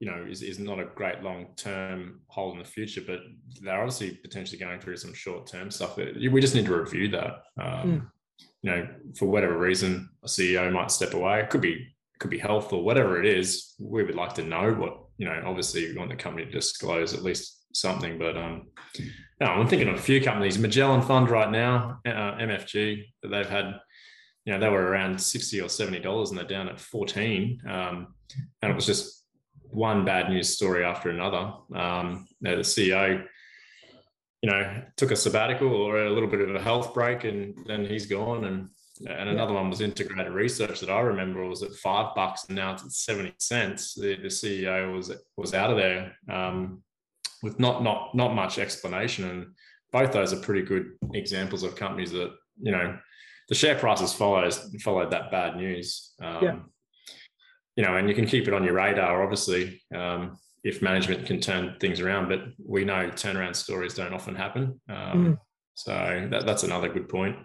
you 0.00 0.10
know, 0.10 0.26
is 0.28 0.42
is 0.42 0.58
not 0.58 0.80
a 0.80 0.86
great 0.94 1.22
long 1.22 1.48
term 1.56 2.20
hold 2.28 2.54
in 2.54 2.58
the 2.58 2.68
future, 2.68 3.02
but 3.06 3.20
they're 3.62 3.80
obviously 3.80 4.18
potentially 4.22 4.58
going 4.58 4.80
through 4.80 4.96
some 4.96 5.14
short 5.14 5.46
term 5.46 5.70
stuff. 5.70 5.96
That 5.96 6.16
we 6.16 6.40
just 6.40 6.54
need 6.54 6.66
to 6.66 6.76
review 6.76 7.08
that. 7.10 7.42
Um, 7.60 7.90
mm. 7.90 8.10
You 8.62 8.70
know, 8.70 8.88
for 9.18 9.26
whatever 9.26 9.58
reason, 9.58 10.08
a 10.22 10.26
CEO 10.26 10.72
might 10.72 10.90
step 10.90 11.14
away. 11.14 11.40
It 11.40 11.50
could 11.50 11.60
be 11.60 11.74
it 11.74 12.18
could 12.18 12.30
be 12.30 12.38
health 12.38 12.72
or 12.72 12.82
whatever 12.82 13.20
it 13.20 13.26
is. 13.26 13.74
We 13.78 14.02
would 14.02 14.14
like 14.14 14.34
to 14.34 14.42
know 14.42 14.72
what 14.72 15.04
you 15.18 15.26
know, 15.26 15.42
obviously 15.46 15.86
you 15.86 15.98
want 15.98 16.10
the 16.10 16.16
company 16.16 16.44
to 16.44 16.50
disclose 16.50 17.14
at 17.14 17.22
least 17.22 17.64
something. 17.72 18.18
But 18.18 18.36
um, 18.36 18.68
no, 19.40 19.46
I'm 19.46 19.68
thinking 19.68 19.88
of 19.88 19.94
a 19.94 20.02
few 20.02 20.20
companies. 20.20 20.58
Magellan 20.58 21.02
Fund 21.02 21.30
right 21.30 21.50
now, 21.50 22.00
uh, 22.06 22.36
MFG, 22.36 23.04
that 23.22 23.28
they've 23.28 23.48
had, 23.48 23.80
you 24.44 24.52
know, 24.52 24.58
they 24.58 24.68
were 24.68 24.82
around 24.82 25.20
sixty 25.20 25.60
or 25.60 25.68
seventy 25.68 26.00
dollars, 26.00 26.30
and 26.30 26.38
they're 26.38 26.46
down 26.46 26.68
at 26.68 26.80
fourteen. 26.80 27.60
Um, 27.68 28.14
and 28.62 28.72
it 28.72 28.74
was 28.74 28.86
just 28.86 29.23
one 29.74 30.04
bad 30.04 30.28
news 30.28 30.54
story 30.54 30.84
after 30.84 31.10
another. 31.10 31.52
Um, 31.74 32.26
you 32.40 32.50
know, 32.50 32.56
the 32.56 32.62
CEO, 32.62 33.24
you 34.42 34.50
know, 34.50 34.82
took 34.96 35.10
a 35.10 35.16
sabbatical 35.16 35.72
or 35.72 36.04
a 36.04 36.10
little 36.10 36.28
bit 36.28 36.40
of 36.40 36.54
a 36.54 36.60
health 36.60 36.94
break, 36.94 37.24
and 37.24 37.56
then 37.66 37.84
he's 37.84 38.06
gone, 38.06 38.44
and 38.44 38.68
and 39.08 39.28
another 39.28 39.52
one 39.52 39.70
was 39.70 39.80
integrated 39.80 40.32
research 40.32 40.80
that 40.80 40.90
I 40.90 41.00
remember 41.00 41.44
was 41.44 41.62
at 41.62 41.74
five 41.74 42.14
bucks 42.14 42.44
and 42.46 42.56
now 42.56 42.74
it's 42.74 42.84
at 42.84 42.92
70 42.92 43.34
cents. 43.38 43.94
The, 43.94 44.16
the 44.16 44.28
CEO 44.28 44.94
was 44.94 45.10
was 45.36 45.52
out 45.52 45.70
of 45.70 45.76
there 45.76 46.14
um, 46.30 46.82
with 47.42 47.58
not 47.58 47.82
not 47.82 48.14
not 48.14 48.34
much 48.34 48.58
explanation. 48.58 49.28
And 49.28 49.46
both 49.90 50.12
those 50.12 50.32
are 50.32 50.40
pretty 50.40 50.62
good 50.62 50.92
examples 51.12 51.64
of 51.64 51.74
companies 51.74 52.12
that, 52.12 52.32
you 52.60 52.70
know, 52.70 52.96
the 53.48 53.54
share 53.54 53.76
prices 53.76 54.12
follows 54.12 54.74
followed 54.82 55.10
that 55.10 55.30
bad 55.30 55.56
news. 55.56 56.12
Um, 56.22 56.44
yeah. 56.44 56.56
You 57.76 57.84
know, 57.84 57.96
and 57.96 58.08
you 58.08 58.14
can 58.14 58.26
keep 58.26 58.46
it 58.46 58.54
on 58.54 58.64
your 58.64 58.74
radar, 58.74 59.22
obviously, 59.22 59.82
um, 59.94 60.38
if 60.62 60.80
management 60.80 61.26
can 61.26 61.40
turn 61.40 61.76
things 61.80 62.00
around. 62.00 62.28
But 62.28 62.42
we 62.64 62.84
know 62.84 63.10
turnaround 63.10 63.56
stories 63.56 63.94
don't 63.94 64.14
often 64.14 64.34
happen. 64.34 64.80
Um, 64.88 65.26
mm. 65.26 65.38
So 65.74 66.28
that, 66.30 66.46
that's 66.46 66.62
another 66.62 66.88
good 66.88 67.08
point. 67.08 67.36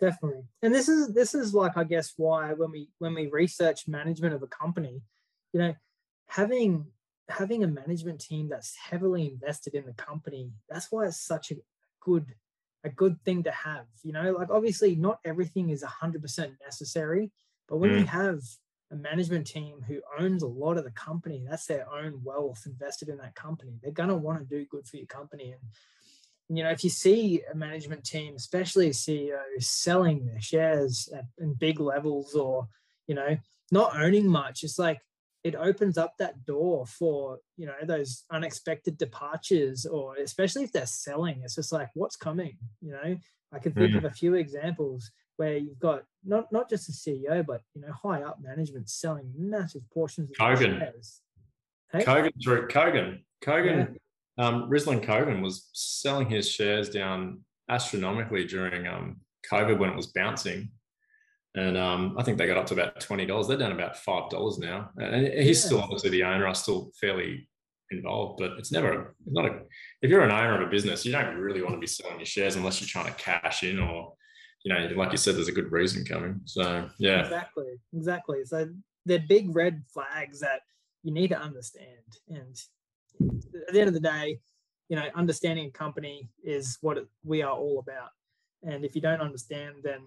definitely 0.00 0.42
and 0.62 0.74
this 0.74 0.88
is 0.88 1.14
this 1.14 1.34
is 1.34 1.54
like 1.54 1.76
i 1.76 1.84
guess 1.84 2.14
why 2.16 2.52
when 2.52 2.70
we 2.70 2.88
when 2.98 3.14
we 3.14 3.28
research 3.28 3.86
management 3.86 4.34
of 4.34 4.42
a 4.42 4.46
company 4.48 5.00
you 5.52 5.60
know 5.60 5.74
having 6.26 6.86
having 7.28 7.64
a 7.64 7.66
management 7.66 8.20
team 8.20 8.48
that's 8.48 8.76
heavily 8.76 9.28
invested 9.28 9.74
in 9.74 9.86
the 9.86 9.92
company 9.94 10.50
that's 10.68 10.90
why 10.90 11.06
it's 11.06 11.20
such 11.20 11.50
a 11.52 11.54
good 12.00 12.26
a 12.84 12.90
good 12.90 13.16
thing 13.24 13.42
to 13.42 13.50
have 13.50 13.86
you 14.02 14.12
know 14.12 14.32
like 14.32 14.50
obviously 14.50 14.94
not 14.94 15.18
everything 15.24 15.70
is 15.70 15.82
100% 15.82 16.52
necessary 16.62 17.30
but 17.68 17.78
when 17.78 17.90
mm. 17.90 18.00
you 18.00 18.06
have 18.06 18.40
a 18.94 18.96
management 18.96 19.46
team 19.46 19.82
who 19.86 20.00
owns 20.18 20.42
a 20.42 20.46
lot 20.46 20.78
of 20.78 20.84
the 20.84 20.90
company 20.92 21.44
that's 21.48 21.66
their 21.66 21.86
own 21.92 22.20
wealth 22.22 22.62
invested 22.66 23.08
in 23.08 23.18
that 23.18 23.34
company 23.34 23.78
they're 23.82 23.92
going 23.92 24.08
to 24.08 24.16
want 24.16 24.38
to 24.38 24.44
do 24.44 24.64
good 24.66 24.86
for 24.86 24.96
your 24.96 25.06
company 25.06 25.50
and 25.50 25.60
you 26.48 26.62
know, 26.62 26.70
if 26.70 26.84
you 26.84 26.90
see 26.90 27.42
a 27.50 27.56
management 27.56 28.04
team, 28.04 28.34
especially 28.36 28.88
a 28.88 28.92
CEO, 28.92 29.40
selling 29.58 30.26
their 30.26 30.40
shares 30.40 31.08
at, 31.14 31.24
in 31.38 31.54
big 31.54 31.80
levels 31.80 32.34
or, 32.34 32.68
you 33.06 33.14
know, 33.14 33.36
not 33.72 33.96
owning 33.96 34.26
much, 34.26 34.62
it's 34.62 34.78
like 34.78 35.00
it 35.42 35.54
opens 35.54 35.96
up 35.96 36.14
that 36.18 36.44
door 36.44 36.86
for, 36.86 37.38
you 37.56 37.66
know, 37.66 37.74
those 37.84 38.24
unexpected 38.30 38.98
departures 38.98 39.86
or 39.86 40.16
especially 40.16 40.64
if 40.64 40.72
they're 40.72 40.86
selling, 40.86 41.40
it's 41.42 41.54
just 41.54 41.72
like, 41.72 41.88
what's 41.94 42.16
coming? 42.16 42.58
You 42.82 42.92
know, 42.92 43.16
I 43.52 43.58
can 43.58 43.72
think 43.72 43.90
mm-hmm. 43.90 43.98
of 43.98 44.04
a 44.04 44.14
few 44.14 44.34
examples 44.34 45.10
where 45.36 45.56
you've 45.56 45.80
got 45.80 46.04
not 46.24 46.52
not 46.52 46.68
just 46.70 46.86
the 46.86 46.92
CEO, 46.92 47.44
but 47.44 47.62
you 47.74 47.82
know, 47.82 47.92
high 47.92 48.22
up 48.22 48.40
management 48.42 48.88
selling 48.88 49.30
massive 49.36 49.82
portions 49.92 50.30
of 50.30 50.36
Kogan. 50.36 50.78
shares. 50.78 51.20
Hey? 51.92 52.04
Kogan 52.04 52.32
through 52.42 52.68
Kogan. 52.68 53.20
Kogan 53.42 53.92
yeah 53.92 53.98
um, 54.38 54.68
Ruslan 54.68 55.04
Kogan 55.04 55.42
was 55.42 55.68
selling 55.72 56.28
his 56.28 56.50
shares 56.50 56.88
down 56.88 57.40
astronomically 57.68 58.44
during 58.44 58.86
um, 58.86 59.20
COVID 59.50 59.78
when 59.78 59.90
it 59.90 59.96
was 59.96 60.08
bouncing. 60.08 60.70
And 61.54 61.76
um, 61.76 62.16
I 62.18 62.24
think 62.24 62.36
they 62.36 62.48
got 62.48 62.56
up 62.56 62.66
to 62.66 62.74
about 62.74 63.00
twenty 63.00 63.26
dollars. 63.26 63.46
They're 63.46 63.56
down 63.56 63.72
about 63.72 63.96
five 63.96 64.28
dollars 64.28 64.58
now. 64.58 64.90
And 64.96 65.26
he's 65.26 65.62
yeah. 65.62 65.66
still 65.66 65.80
obviously 65.80 66.10
the 66.10 66.24
owner. 66.24 66.48
I'm 66.48 66.54
still 66.54 66.90
fairly 67.00 67.48
involved, 67.92 68.40
but 68.40 68.52
it's 68.58 68.72
never 68.72 69.14
it's 69.24 69.34
not 69.34 69.46
a. 69.46 69.60
If 70.02 70.10
you're 70.10 70.24
an 70.24 70.32
owner 70.32 70.60
of 70.60 70.66
a 70.66 70.70
business, 70.70 71.06
you 71.06 71.12
don't 71.12 71.36
really 71.36 71.62
want 71.62 71.74
to 71.74 71.80
be 71.80 71.86
selling 71.86 72.18
your 72.18 72.26
shares 72.26 72.56
unless 72.56 72.80
you're 72.80 72.88
trying 72.88 73.14
to 73.14 73.22
cash 73.22 73.62
in 73.62 73.78
or, 73.78 74.14
you 74.64 74.72
know, 74.72 74.88
like 74.96 75.12
you 75.12 75.18
said, 75.18 75.36
there's 75.36 75.48
a 75.48 75.52
good 75.52 75.70
reason 75.70 76.04
coming. 76.04 76.40
So 76.46 76.88
yeah, 76.98 77.20
exactly, 77.20 77.78
exactly. 77.94 78.44
So 78.44 78.68
they're 79.04 79.20
big 79.20 79.54
red 79.54 79.82
flags 79.92 80.40
that 80.40 80.62
you 81.02 81.12
need 81.12 81.28
to 81.28 81.38
understand, 81.38 82.18
and 82.28 82.60
at 83.68 83.72
the 83.72 83.80
end 83.80 83.88
of 83.88 83.94
the 83.94 84.00
day, 84.00 84.40
you 84.88 84.96
know, 84.96 85.06
understanding 85.14 85.66
a 85.66 85.70
company 85.70 86.28
is 86.42 86.78
what 86.80 86.98
we 87.22 87.42
are 87.42 87.54
all 87.54 87.78
about. 87.78 88.10
And 88.62 88.84
if 88.84 88.94
you 88.94 89.02
don't 89.02 89.20
understand, 89.20 89.76
then, 89.82 90.00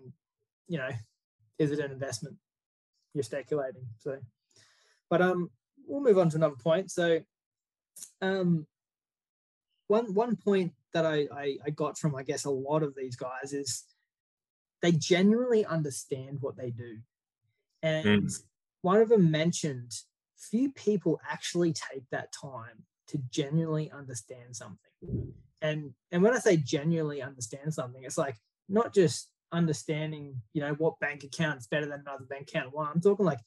you 0.67 0.79
know, 0.79 0.89
is 1.59 1.71
it 1.71 1.79
an 1.79 1.91
investment? 1.91 2.35
You're 3.13 3.23
speculating. 3.23 3.85
So, 3.99 4.17
but 5.09 5.21
um, 5.21 5.51
we'll 5.85 6.01
move 6.01 6.17
on 6.17 6.29
to 6.29 6.37
another 6.37 6.55
point. 6.55 6.91
So, 6.91 7.19
um, 8.21 8.65
one 9.87 10.13
one 10.13 10.35
point 10.35 10.73
that 10.93 11.05
I, 11.05 11.27
I, 11.31 11.57
I 11.65 11.69
got 11.69 11.97
from 11.97 12.15
I 12.15 12.23
guess 12.23 12.45
a 12.45 12.49
lot 12.49 12.83
of 12.83 12.95
these 12.95 13.15
guys 13.15 13.53
is 13.53 13.83
they 14.81 14.91
genuinely 14.91 15.65
understand 15.65 16.37
what 16.41 16.57
they 16.57 16.71
do, 16.71 16.97
and 17.81 18.23
mm. 18.23 18.43
one 18.81 19.01
of 19.01 19.09
them 19.09 19.31
mentioned 19.31 19.91
few 20.37 20.71
people 20.71 21.19
actually 21.29 21.73
take 21.73 22.03
that 22.11 22.31
time 22.31 22.83
to 23.07 23.17
genuinely 23.31 23.91
understand 23.91 24.55
something. 24.55 25.33
And 25.61 25.93
and 26.11 26.21
when 26.21 26.35
I 26.35 26.39
say 26.39 26.57
genuinely 26.57 27.21
understand 27.21 27.73
something, 27.73 28.03
it's 28.03 28.17
like 28.17 28.35
not 28.69 28.93
just 28.93 29.29
understanding, 29.51 30.41
you 30.53 30.61
know, 30.61 30.73
what 30.73 30.99
bank 30.99 31.23
account 31.23 31.59
is 31.59 31.67
better 31.67 31.85
than 31.85 32.01
another 32.01 32.25
bank 32.25 32.49
account. 32.49 32.73
Well, 32.73 32.89
I'm 32.93 33.01
talking 33.01 33.25
like 33.25 33.39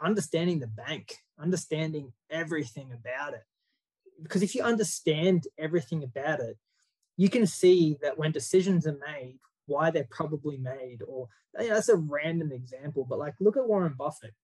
understanding 0.00 0.58
the 0.58 0.66
bank, 0.66 1.16
understanding 1.38 2.12
everything 2.30 2.92
about 2.92 3.34
it. 3.34 3.44
Because 4.22 4.42
if 4.42 4.54
you 4.54 4.62
understand 4.62 5.46
everything 5.58 6.02
about 6.02 6.40
it, 6.40 6.56
you 7.16 7.28
can 7.28 7.46
see 7.46 7.96
that 8.02 8.18
when 8.18 8.32
decisions 8.32 8.86
are 8.86 8.98
made, 9.06 9.38
why 9.66 9.90
they're 9.90 10.08
probably 10.10 10.58
made. 10.58 10.98
Or 11.06 11.28
you 11.60 11.68
know, 11.68 11.74
that's 11.74 11.88
a 11.88 11.96
random 11.96 12.52
example, 12.52 13.06
but 13.08 13.18
like 13.18 13.34
look 13.40 13.56
at 13.56 13.68
Warren 13.68 13.94
Buffett 13.96 14.34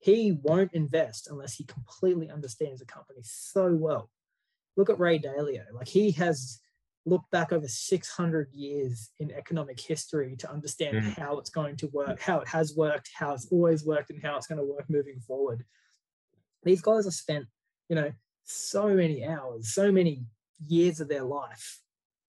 he 0.00 0.32
won't 0.42 0.72
invest 0.72 1.28
unless 1.30 1.54
he 1.54 1.64
completely 1.64 2.30
understands 2.30 2.80
the 2.80 2.86
company 2.86 3.20
so 3.22 3.74
well. 3.74 4.10
Look 4.76 4.88
at 4.88 4.98
Ray 4.98 5.18
Dalio. 5.18 5.64
Like 5.74 5.88
he 5.88 6.10
has 6.12 6.58
looked 7.04 7.30
back 7.30 7.52
over 7.52 7.68
600 7.68 8.48
years 8.52 9.10
in 9.18 9.30
economic 9.30 9.78
history 9.78 10.36
to 10.36 10.50
understand 10.50 10.96
mm. 10.96 11.18
how 11.18 11.38
it's 11.38 11.50
going 11.50 11.76
to 11.76 11.86
work, 11.88 12.20
how 12.20 12.40
it 12.40 12.48
has 12.48 12.74
worked, 12.74 13.10
how 13.14 13.34
it's 13.34 13.46
always 13.50 13.84
worked, 13.84 14.10
and 14.10 14.22
how 14.22 14.36
it's 14.36 14.46
going 14.46 14.58
to 14.58 14.64
work 14.64 14.88
moving 14.88 15.20
forward. 15.20 15.64
These 16.62 16.80
guys 16.80 17.04
have 17.04 17.14
spent, 17.14 17.46
you 17.88 17.96
know, 17.96 18.12
so 18.44 18.88
many 18.88 19.24
hours, 19.24 19.74
so 19.74 19.92
many 19.92 20.24
years 20.66 21.00
of 21.00 21.08
their 21.08 21.24
life 21.24 21.80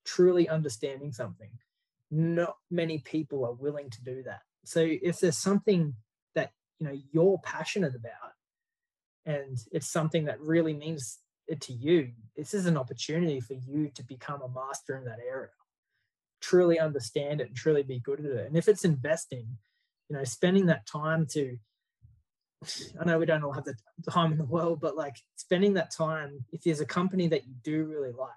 truly 0.03 0.49
understanding 0.49 1.13
something. 1.13 1.51
Not 2.11 2.57
many 2.69 2.99
people 2.99 3.45
are 3.45 3.53
willing 3.53 3.89
to 3.89 4.03
do 4.03 4.23
that. 4.23 4.41
So 4.65 4.85
if 4.85 5.19
there's 5.19 5.37
something 5.37 5.95
that 6.35 6.51
you 6.79 6.87
know 6.87 6.97
you're 7.11 7.39
passionate 7.43 7.95
about 7.95 8.33
and 9.25 9.57
it's 9.71 9.91
something 9.91 10.25
that 10.25 10.39
really 10.41 10.73
means 10.73 11.19
it 11.47 11.61
to 11.61 11.73
you 11.73 12.11
this 12.35 12.53
is 12.53 12.65
an 12.65 12.77
opportunity 12.77 13.39
for 13.39 13.53
you 13.53 13.91
to 13.93 14.03
become 14.03 14.41
a 14.41 14.49
master 14.49 14.97
in 14.97 15.05
that 15.05 15.19
area 15.27 15.49
truly 16.41 16.79
understand 16.79 17.41
it 17.41 17.47
and 17.47 17.55
truly 17.55 17.83
be 17.83 17.99
good 17.99 18.19
at 18.19 18.25
it 18.25 18.47
and 18.47 18.57
if 18.57 18.67
it's 18.67 18.85
investing 18.85 19.45
you 20.09 20.15
know 20.15 20.23
spending 20.23 20.65
that 20.67 20.85
time 20.87 21.25
to 21.25 21.57
i 22.99 23.05
know 23.05 23.19
we 23.19 23.25
don't 23.25 23.43
all 23.43 23.51
have 23.51 23.65
the 23.65 23.75
time 24.09 24.31
in 24.31 24.37
the 24.37 24.45
world 24.45 24.79
but 24.81 24.95
like 24.95 25.17
spending 25.35 25.73
that 25.73 25.91
time 25.91 26.45
if 26.51 26.63
there's 26.63 26.81
a 26.81 26.85
company 26.85 27.27
that 27.27 27.45
you 27.45 27.53
do 27.63 27.85
really 27.85 28.11
like 28.11 28.31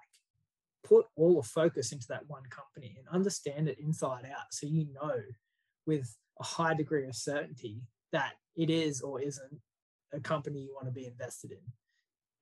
put 0.87 1.05
all 1.15 1.41
the 1.41 1.47
focus 1.47 1.91
into 1.91 2.07
that 2.07 2.27
one 2.27 2.43
company 2.49 2.95
and 2.97 3.07
understand 3.09 3.67
it 3.67 3.79
inside 3.79 4.25
out 4.25 4.45
so 4.51 4.67
you 4.67 4.87
know 4.93 5.15
with 5.85 6.15
a 6.39 6.43
high 6.43 6.73
degree 6.73 7.07
of 7.07 7.15
certainty 7.15 7.81
that 8.11 8.33
it 8.55 8.69
is 8.69 9.01
or 9.01 9.21
isn't 9.21 9.59
a 10.13 10.19
company 10.19 10.61
you 10.61 10.73
want 10.73 10.87
to 10.87 10.91
be 10.91 11.05
invested 11.05 11.51
in. 11.51 11.59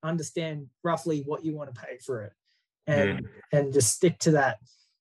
Understand 0.03 0.67
roughly 0.83 1.23
what 1.25 1.43
you 1.43 1.55
want 1.55 1.73
to 1.73 1.81
pay 1.81 1.97
for 2.05 2.23
it, 2.23 2.33
and 2.87 3.19
mm. 3.19 3.27
and 3.53 3.73
just 3.73 3.93
stick 3.93 4.19
to 4.19 4.31
that 4.31 4.57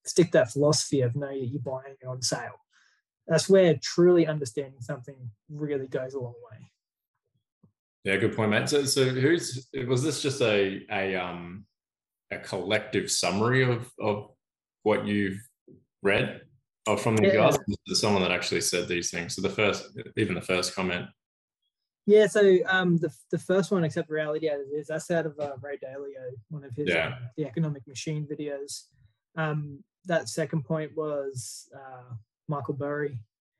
stick 0.06 0.32
that 0.32 0.52
philosophy 0.52 1.00
of 1.00 1.16
know 1.16 1.28
that 1.28 1.48
you're 1.48 1.60
buying 1.60 1.96
it 2.00 2.06
on 2.06 2.22
sale. 2.22 2.60
That's 3.26 3.48
where 3.48 3.76
truly 3.82 4.26
understanding 4.26 4.80
something 4.80 5.16
really 5.50 5.88
goes 5.88 6.14
a 6.14 6.20
long 6.20 6.34
way. 6.50 6.70
Yeah, 8.04 8.16
good 8.16 8.34
point, 8.34 8.50
mate. 8.50 8.68
So, 8.68 8.84
so 8.84 9.04
who's 9.06 9.68
was 9.86 10.02
this 10.02 10.22
just 10.22 10.40
a 10.40 10.84
a 10.90 11.16
um 11.16 11.66
a 12.32 12.38
collective 12.38 13.10
summary 13.10 13.62
of 13.62 13.90
of 14.00 14.30
what 14.82 15.06
you've 15.06 15.40
read? 16.02 16.40
Oh, 16.86 16.96
from 16.96 17.16
the 17.16 17.28
yeah. 17.28 17.34
guys, 17.34 17.58
someone 18.00 18.22
that 18.22 18.32
actually 18.32 18.60
said 18.60 18.88
these 18.88 19.10
things. 19.10 19.36
So 19.36 19.42
the 19.42 19.48
first, 19.48 19.96
even 20.16 20.34
the 20.34 20.40
first 20.40 20.74
comment. 20.74 21.06
Yeah. 22.06 22.26
So 22.26 22.58
um, 22.66 22.98
the 22.98 23.12
the 23.30 23.38
first 23.38 23.70
one, 23.70 23.84
except 23.84 24.10
reality 24.10 24.48
is 24.48 24.88
that's 24.88 25.10
out 25.10 25.26
of 25.26 25.38
uh, 25.38 25.52
Ray 25.60 25.78
Dalio, 25.78 26.32
one 26.48 26.64
of 26.64 26.74
his 26.74 26.88
yeah. 26.88 27.08
um, 27.08 27.14
the 27.36 27.46
economic 27.46 27.86
machine 27.86 28.26
videos. 28.26 28.86
Um, 29.36 29.84
that 30.06 30.28
second 30.28 30.64
point 30.64 30.90
was 30.96 31.68
uh, 31.74 32.14
Michael 32.48 32.74
Burry. 32.74 33.18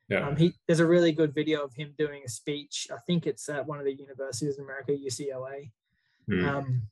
Yeah. 0.08 0.26
Um, 0.26 0.36
he 0.36 0.54
there's 0.66 0.80
a 0.80 0.86
really 0.86 1.12
good 1.12 1.32
video 1.32 1.62
of 1.62 1.72
him 1.74 1.94
doing 1.96 2.22
a 2.26 2.28
speech. 2.28 2.88
I 2.92 2.98
think 3.06 3.26
it's 3.28 3.48
at 3.48 3.64
one 3.64 3.78
of 3.78 3.84
the 3.84 3.94
universities 3.94 4.58
in 4.58 4.64
America, 4.64 4.92
UCLA. 4.92 5.70
Mm. 6.28 6.48
Um, 6.48 6.82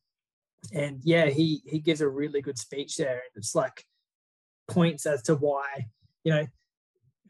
and 0.72 1.00
yeah, 1.02 1.26
he 1.26 1.62
he 1.66 1.78
gives 1.78 2.00
a 2.00 2.08
really 2.08 2.42
good 2.42 2.58
speech 2.58 2.96
there, 2.96 3.12
and 3.12 3.36
it's 3.36 3.54
like 3.54 3.84
points 4.68 5.06
as 5.06 5.22
to 5.22 5.34
why 5.34 5.88
you 6.24 6.32
know, 6.32 6.46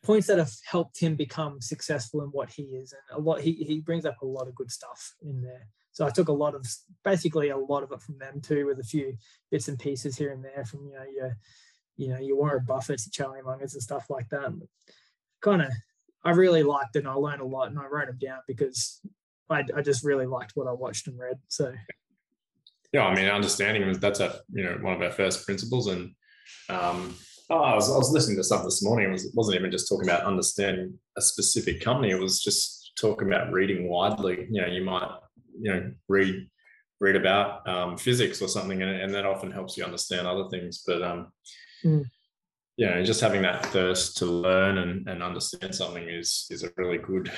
points 0.02 0.26
that 0.26 0.38
have 0.38 0.52
helped 0.64 0.98
him 0.98 1.14
become 1.14 1.60
successful 1.60 2.22
in 2.22 2.28
what 2.28 2.50
he 2.50 2.62
is. 2.62 2.92
And 2.92 3.18
a 3.18 3.20
lot, 3.20 3.40
he, 3.40 3.52
he 3.52 3.80
brings 3.80 4.06
up 4.06 4.20
a 4.22 4.26
lot 4.26 4.48
of 4.48 4.54
good 4.54 4.70
stuff 4.70 5.14
in 5.22 5.42
there. 5.42 5.68
So 5.92 6.06
I 6.06 6.10
took 6.10 6.28
a 6.28 6.32
lot 6.32 6.54
of, 6.54 6.66
basically 7.04 7.50
a 7.50 7.56
lot 7.56 7.82
of 7.82 7.92
it 7.92 8.00
from 8.00 8.18
them 8.18 8.40
too, 8.40 8.66
with 8.66 8.78
a 8.78 8.84
few 8.84 9.16
bits 9.50 9.68
and 9.68 9.78
pieces 9.78 10.16
here 10.16 10.32
and 10.32 10.44
there 10.44 10.64
from, 10.64 10.86
you 10.86 10.94
know, 10.94 11.04
your, 11.14 11.36
you 11.96 12.08
know, 12.08 12.18
your 12.18 12.36
Warren 12.36 12.64
Buffett's, 12.66 13.10
Charlie 13.10 13.40
Mungers 13.44 13.74
and 13.74 13.82
stuff 13.82 14.08
like 14.08 14.28
that. 14.30 14.52
Kind 15.42 15.62
of, 15.62 15.68
I 16.24 16.30
really 16.30 16.62
liked 16.62 16.96
it 16.96 17.00
and 17.00 17.08
I 17.08 17.14
learned 17.14 17.42
a 17.42 17.46
lot 17.46 17.68
and 17.68 17.78
I 17.78 17.86
wrote 17.86 18.06
them 18.06 18.18
down 18.18 18.38
because 18.46 19.00
I, 19.50 19.64
I 19.76 19.82
just 19.82 20.04
really 20.04 20.26
liked 20.26 20.52
what 20.54 20.68
I 20.68 20.72
watched 20.72 21.08
and 21.08 21.18
read. 21.18 21.38
So. 21.48 21.72
Yeah, 22.92 23.04
I 23.04 23.14
mean, 23.14 23.26
understanding 23.26 23.86
was 23.86 24.00
that's 24.00 24.20
a 24.20 24.40
you 24.52 24.64
know 24.64 24.78
one 24.80 24.94
of 24.94 25.02
our 25.02 25.12
first 25.12 25.46
principles, 25.46 25.86
and 25.86 26.12
um, 26.68 27.14
Oh, 27.50 27.58
I 27.58 27.74
was, 27.74 27.92
I 27.92 27.96
was 27.96 28.12
listening 28.12 28.36
to 28.36 28.44
something 28.44 28.68
this 28.68 28.82
morning. 28.82 29.08
It 29.08 29.12
was, 29.12 29.32
wasn't 29.34 29.58
even 29.58 29.72
just 29.72 29.88
talking 29.88 30.08
about 30.08 30.22
understanding 30.22 30.96
a 31.18 31.20
specific 31.20 31.80
company. 31.80 32.10
It 32.10 32.20
was 32.20 32.40
just 32.40 32.92
talking 32.98 33.26
about 33.26 33.50
reading 33.50 33.88
widely. 33.88 34.46
You 34.48 34.60
know, 34.60 34.68
you 34.68 34.84
might, 34.84 35.10
you 35.60 35.74
know, 35.74 35.92
read 36.08 36.48
read 37.00 37.16
about 37.16 37.66
um, 37.68 37.96
physics 37.96 38.40
or 38.40 38.46
something, 38.46 38.82
and, 38.82 38.90
and, 38.90 39.14
that 39.14 39.26
often 39.26 39.50
helps 39.50 39.76
you 39.76 39.82
understand 39.82 40.28
other 40.28 40.48
things. 40.48 40.84
But 40.86 41.02
um, 41.02 41.32
mm. 41.84 42.04
you 42.76 42.86
know, 42.86 43.02
just 43.02 43.20
having 43.20 43.42
that 43.42 43.66
thirst 43.66 44.18
to 44.18 44.26
learn 44.26 44.78
and, 44.78 45.08
and 45.08 45.20
understand 45.20 45.74
something 45.74 46.08
is 46.08 46.46
is 46.50 46.62
a 46.62 46.70
really 46.76 46.98
good 46.98 47.32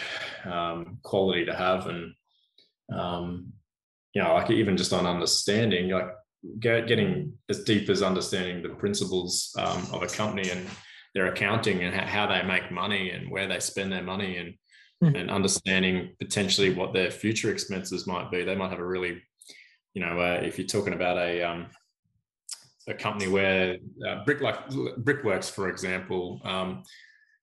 um, 0.45 0.99
quality 1.03 1.47
to 1.47 1.55
have. 1.55 1.87
And 1.87 2.13
um, 2.95 3.53
you 4.15 4.23
know, 4.23 4.35
like 4.35 4.51
even 4.51 4.77
just 4.77 4.93
on 4.93 5.07
understanding, 5.07 5.91
like 5.91 6.09
get, 6.59 6.87
getting 6.87 7.33
as 7.49 7.65
deep 7.65 7.89
as 7.89 8.03
understanding 8.03 8.63
the 8.63 8.69
principles 8.69 9.55
um, 9.59 9.87
of 9.93 10.03
a 10.03 10.07
company 10.07 10.51
and 10.51 10.67
their 11.15 11.27
accounting 11.27 11.83
and 11.83 11.95
how 11.95 12.27
they 12.27 12.43
make 12.43 12.71
money 12.71 13.11
and 13.11 13.31
where 13.31 13.47
they 13.47 13.61
spend 13.61 13.93
their 13.93 14.03
money 14.03 14.37
and 14.39 14.55
mm-hmm. 15.03 15.17
and 15.17 15.31
understanding 15.31 16.15
potentially 16.19 16.73
what 16.73 16.93
their 16.93 17.11
future 17.11 17.51
expenses 17.51 18.07
might 18.07 18.31
be. 18.31 18.45
They 18.45 18.55
might 18.55 18.71
have 18.71 18.79
a 18.79 18.87
really, 18.87 19.23
you 19.95 20.05
know, 20.05 20.21
uh, 20.21 20.41
if 20.43 20.59
you're 20.59 20.67
talking 20.67 20.95
about 20.95 21.19
a 21.19 21.43
um, 21.43 21.67
a 22.89 22.95
company 22.95 23.29
where 23.29 23.77
uh, 24.07 24.25
brick 24.25 24.41
like 24.41 24.59
brickworks, 24.99 25.49
for 25.49 25.69
example, 25.69 26.41
um, 26.45 26.83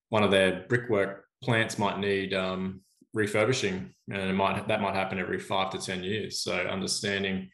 one 0.09 0.23
of 0.23 0.31
their 0.31 0.65
brickwork 0.67 1.25
plants 1.43 1.77
might 1.77 1.99
need 1.99 2.33
um, 2.33 2.81
refurbishing, 3.19 3.93
and 4.11 4.21
it 4.29 4.33
might 4.33 4.67
that 4.67 4.81
might 4.81 4.95
happen 4.95 5.19
every 5.19 5.39
five 5.39 5.69
to 5.71 5.77
ten 5.77 6.03
years. 6.03 6.39
So 6.39 6.53
understanding 6.53 7.49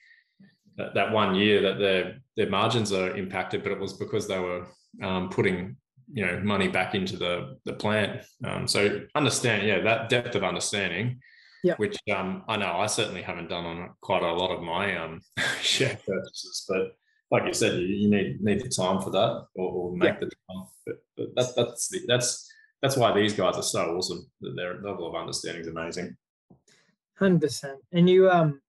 that, 0.77 0.93
that 0.93 1.11
one 1.11 1.35
year 1.35 1.61
that 1.61 1.79
their 1.79 2.17
their 2.37 2.49
margins 2.49 2.91
are 2.91 3.15
impacted, 3.15 3.63
but 3.63 3.71
it 3.71 3.79
was 3.79 3.93
because 3.93 4.27
they 4.27 4.39
were 4.39 4.67
um, 5.03 5.29
putting 5.29 5.75
you 6.13 6.25
know 6.25 6.39
money 6.39 6.67
back 6.67 6.95
into 6.95 7.17
the 7.17 7.57
the 7.65 7.73
plant. 7.73 8.21
Um, 8.45 8.67
so 8.67 9.01
understand, 9.15 9.67
yeah, 9.67 9.81
that 9.81 10.09
depth 10.09 10.35
of 10.35 10.43
understanding, 10.43 11.19
yeah. 11.63 11.75
which 11.77 11.97
um, 12.15 12.43
I 12.47 12.57
know 12.57 12.73
I 12.77 12.85
certainly 12.87 13.21
haven't 13.21 13.49
done 13.49 13.65
on 13.65 13.89
quite 14.01 14.23
a 14.23 14.33
lot 14.33 14.51
of 14.51 14.61
my 14.61 14.95
um, 14.97 15.21
share 15.61 15.97
purchases, 16.05 16.65
but 16.69 16.95
like 17.31 17.45
you 17.45 17.53
said, 17.53 17.79
you, 17.79 17.87
you 17.87 18.09
need 18.09 18.41
need 18.41 18.61
the 18.61 18.69
time 18.69 19.01
for 19.01 19.09
that, 19.11 19.45
or, 19.55 19.71
or 19.71 19.97
make 19.97 20.19
the 20.19 20.25
time. 20.25 20.65
But, 20.85 20.95
but 21.17 21.27
that's 21.35 21.53
that's 21.53 21.89
the, 21.89 22.01
that's 22.07 22.51
that's 22.81 22.97
why 22.97 23.13
these 23.13 23.33
guys 23.33 23.55
are 23.55 23.63
so 23.63 23.95
awesome. 23.95 24.29
Their 24.41 24.75
level 24.81 25.07
of 25.07 25.15
understanding 25.15 25.61
is 25.61 25.67
amazing. 25.67 26.15
Hundred 27.17 27.41
percent. 27.41 27.79
And 27.91 28.09
you, 28.09 28.29
um, 28.29 28.61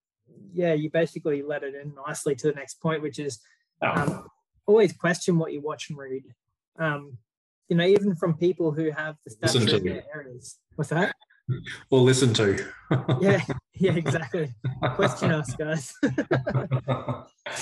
yeah, 0.53 0.73
you 0.73 0.91
basically 0.91 1.43
led 1.43 1.65
it 1.65 1.75
in 1.75 1.93
nicely 2.07 2.35
to 2.37 2.49
the 2.49 2.55
next 2.55 2.81
point, 2.81 3.03
which 3.03 3.19
is 3.19 3.41
oh. 3.83 3.89
um, 3.89 4.29
always 4.67 4.93
question 4.93 5.39
what 5.39 5.53
you 5.53 5.61
watch 5.61 5.91
and 5.91 5.99
read. 5.99 6.25
Um, 6.79 7.19
you 7.69 7.77
know, 7.77 7.85
even 7.85 8.15
from 8.15 8.35
people 8.35 8.71
who 8.71 8.91
have 8.91 9.17
the 9.25 9.31
stature 9.31 9.77
in 9.77 9.85
their 9.85 10.05
areas. 10.15 10.57
What's 10.75 10.91
that? 10.91 11.15
Or 11.91 12.01
listen 12.01 12.35
to. 12.35 12.59
yeah, 13.21 13.41
yeah, 13.75 13.93
exactly. 13.93 14.53
question 14.97 15.31
us, 15.31 15.55
guys. 15.55 15.95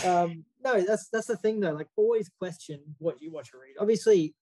um, 0.07 0.43
no, 0.65 0.81
that's 0.81 1.11
that's 1.11 1.27
the 1.27 1.37
thing 1.37 1.61
though. 1.61 1.73
Like, 1.73 1.89
always 1.95 2.31
question 2.39 2.81
what 2.97 3.21
you 3.21 3.31
watch 3.31 3.53
or 3.53 3.61
read. 3.61 3.75
Obviously, 3.79 4.35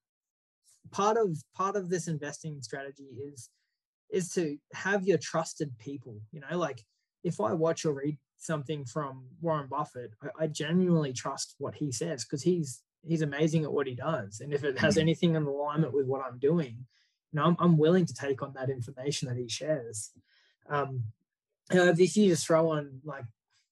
part 0.90 1.16
of 1.16 1.38
part 1.54 1.76
of 1.76 1.88
this 1.88 2.08
investing 2.08 2.60
strategy 2.62 3.08
is 3.32 3.50
is 4.12 4.28
to 4.30 4.58
have 4.74 5.06
your 5.06 5.18
trusted 5.18 5.76
people. 5.78 6.20
You 6.32 6.40
know, 6.40 6.58
like 6.58 6.82
if 7.24 7.40
I 7.40 7.52
watch 7.52 7.84
or 7.84 7.94
read 7.94 8.18
something 8.36 8.84
from 8.84 9.24
Warren 9.40 9.68
Buffett, 9.68 10.12
I, 10.22 10.44
I 10.44 10.46
genuinely 10.48 11.12
trust 11.12 11.54
what 11.58 11.74
he 11.74 11.92
says 11.92 12.24
because 12.24 12.42
he's 12.42 12.82
he's 13.04 13.22
amazing 13.22 13.64
at 13.64 13.72
what 13.72 13.86
he 13.86 13.94
does. 13.94 14.40
And 14.40 14.52
if 14.52 14.64
it 14.64 14.78
has 14.78 14.94
mm-hmm. 14.94 15.02
anything 15.02 15.34
in 15.34 15.42
alignment 15.44 15.92
with 15.92 16.06
what 16.06 16.22
I'm 16.24 16.38
doing, 16.38 16.86
you 17.32 17.40
know, 17.40 17.44
I'm, 17.44 17.56
I'm 17.58 17.78
willing 17.78 18.06
to 18.06 18.14
take 18.14 18.42
on 18.42 18.52
that 18.54 18.70
information 18.70 19.28
that 19.28 19.36
he 19.36 19.48
shares. 19.48 20.10
Um, 20.68 21.04
you 21.70 21.78
know, 21.78 21.88
if 21.88 21.98
you 21.98 22.28
just 22.28 22.46
throw 22.46 22.70
on 22.70 23.00
like, 23.04 23.24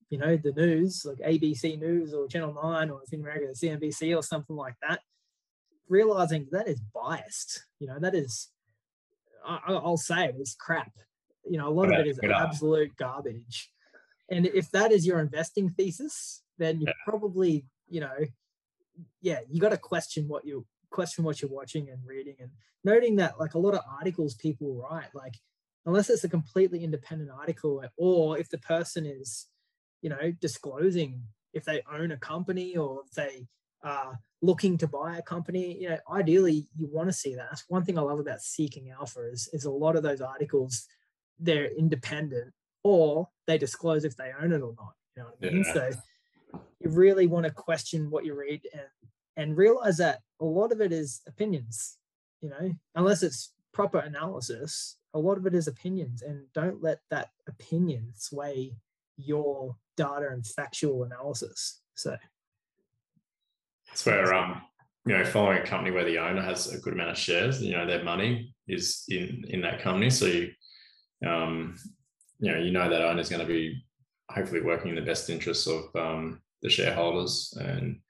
you 0.08 0.18
know, 0.18 0.36
the 0.36 0.52
news, 0.52 1.04
like 1.04 1.18
ABC 1.18 1.78
News 1.78 2.12
or 2.12 2.26
Channel 2.26 2.58
9 2.60 2.90
or 2.90 3.02
if 3.06 3.12
in 3.12 3.20
America, 3.20 3.52
CNBC 3.54 4.16
or 4.16 4.22
something 4.22 4.56
like 4.56 4.74
that, 4.82 5.00
realizing 5.90 6.46
that 6.52 6.68
is 6.68 6.80
biased, 6.94 7.66
you 7.78 7.88
know, 7.88 7.98
that 7.98 8.14
is, 8.14 8.48
I, 9.46 9.72
will 9.72 9.96
say 9.96 10.26
it 10.26 10.36
is 10.38 10.56
crap. 10.58 10.92
You 11.44 11.58
know, 11.58 11.68
a 11.68 11.74
lot 11.74 11.92
of 11.92 11.98
it 11.98 12.06
is 12.06 12.20
absolute 12.22 12.96
garbage. 12.96 13.70
And 14.30 14.46
if 14.46 14.70
that 14.70 14.92
is 14.92 15.06
your 15.06 15.18
investing 15.18 15.70
thesis, 15.70 16.42
then 16.58 16.80
you 16.80 16.86
yeah. 16.86 16.92
probably, 17.04 17.64
you 17.88 18.00
know, 18.00 18.16
yeah, 19.20 19.40
you 19.50 19.60
got 19.60 19.70
to 19.70 19.76
question 19.76 20.28
what 20.28 20.44
you 20.44 20.64
question 20.90 21.24
what 21.24 21.40
you're 21.40 21.50
watching 21.50 21.88
and 21.88 22.00
reading 22.04 22.34
and 22.40 22.50
noting 22.84 23.16
that 23.16 23.38
like 23.38 23.54
a 23.54 23.58
lot 23.58 23.74
of 23.74 23.80
articles 23.98 24.34
people 24.34 24.74
write, 24.74 25.08
like 25.14 25.34
unless 25.86 26.10
it's 26.10 26.24
a 26.24 26.28
completely 26.28 26.84
independent 26.84 27.30
article 27.30 27.82
or 27.96 28.38
if 28.38 28.48
the 28.50 28.58
person 28.58 29.06
is, 29.06 29.46
you 30.02 30.10
know, 30.10 30.32
disclosing 30.40 31.22
if 31.52 31.64
they 31.64 31.82
own 31.92 32.12
a 32.12 32.16
company 32.16 32.76
or 32.76 33.02
if 33.06 33.12
they 33.12 33.46
are 33.82 34.18
looking 34.42 34.78
to 34.78 34.86
buy 34.86 35.18
a 35.18 35.22
company, 35.22 35.78
you 35.80 35.88
know, 35.88 35.98
ideally 36.10 36.66
you 36.76 36.88
want 36.90 37.08
to 37.08 37.12
see 37.12 37.34
that. 37.34 37.48
That's 37.50 37.64
one 37.68 37.84
thing 37.84 37.98
I 37.98 38.02
love 38.02 38.18
about 38.18 38.40
seeking 38.40 38.90
alpha 38.90 39.28
is, 39.30 39.48
is 39.52 39.64
a 39.64 39.70
lot 39.70 39.96
of 39.96 40.02
those 40.02 40.20
articles, 40.20 40.86
they're 41.38 41.70
independent 41.76 42.52
or 42.82 43.28
they 43.46 43.58
disclose 43.58 44.04
if 44.04 44.16
they 44.16 44.32
own 44.40 44.52
it 44.52 44.62
or 44.62 44.74
not. 44.78 44.94
You 45.16 45.22
know 45.22 45.28
what 45.38 45.50
I 45.50 45.52
mean? 45.52 45.64
Yeah. 45.66 45.72
So 45.74 45.90
you 46.80 46.90
really 46.90 47.26
want 47.26 47.44
to 47.44 47.52
question 47.52 48.10
what 48.10 48.24
you 48.24 48.34
read 48.34 48.62
and 48.72 48.82
and 49.36 49.56
realize 49.56 49.98
that 49.98 50.20
a 50.40 50.44
lot 50.44 50.72
of 50.72 50.80
it 50.80 50.92
is 50.92 51.22
opinions 51.26 51.98
you 52.40 52.48
know 52.48 52.72
unless 52.94 53.22
it's 53.22 53.52
proper 53.72 53.98
analysis 53.98 54.96
a 55.14 55.18
lot 55.18 55.38
of 55.38 55.46
it 55.46 55.54
is 55.54 55.68
opinions 55.68 56.22
and 56.22 56.44
don't 56.54 56.82
let 56.82 56.98
that 57.10 57.30
opinion 57.48 58.12
sway 58.16 58.74
your 59.16 59.76
data 59.96 60.28
and 60.30 60.46
factual 60.46 61.04
analysis 61.04 61.80
so 61.94 62.16
it's 63.92 64.04
where 64.06 64.32
um 64.34 64.62
you 65.06 65.16
know 65.16 65.24
following 65.24 65.58
a 65.58 65.66
company 65.66 65.90
where 65.90 66.04
the 66.04 66.18
owner 66.18 66.42
has 66.42 66.72
a 66.72 66.78
good 66.78 66.92
amount 66.92 67.10
of 67.10 67.18
shares 67.18 67.62
you 67.62 67.72
know 67.72 67.86
their 67.86 68.04
money 68.04 68.54
is 68.68 69.04
in 69.08 69.44
in 69.48 69.60
that 69.62 69.80
company. 69.80 70.10
So 70.10 70.26
you 70.26 70.50
um 71.26 71.76
you 72.38 72.52
know 72.52 72.58
you 72.58 72.70
know 72.70 72.88
that 72.88 73.02
owner 73.02 73.20
is 73.20 73.28
going 73.28 73.42
to 73.42 73.46
be 73.46 73.84
hopefully 74.30 74.62
working 74.62 74.90
in 74.90 74.94
the 74.94 75.02
best 75.02 75.28
interests 75.28 75.66
of 75.66 75.84
um 75.96 76.40
the 76.62 76.70
shareholders. 76.70 77.54
And 77.60 78.00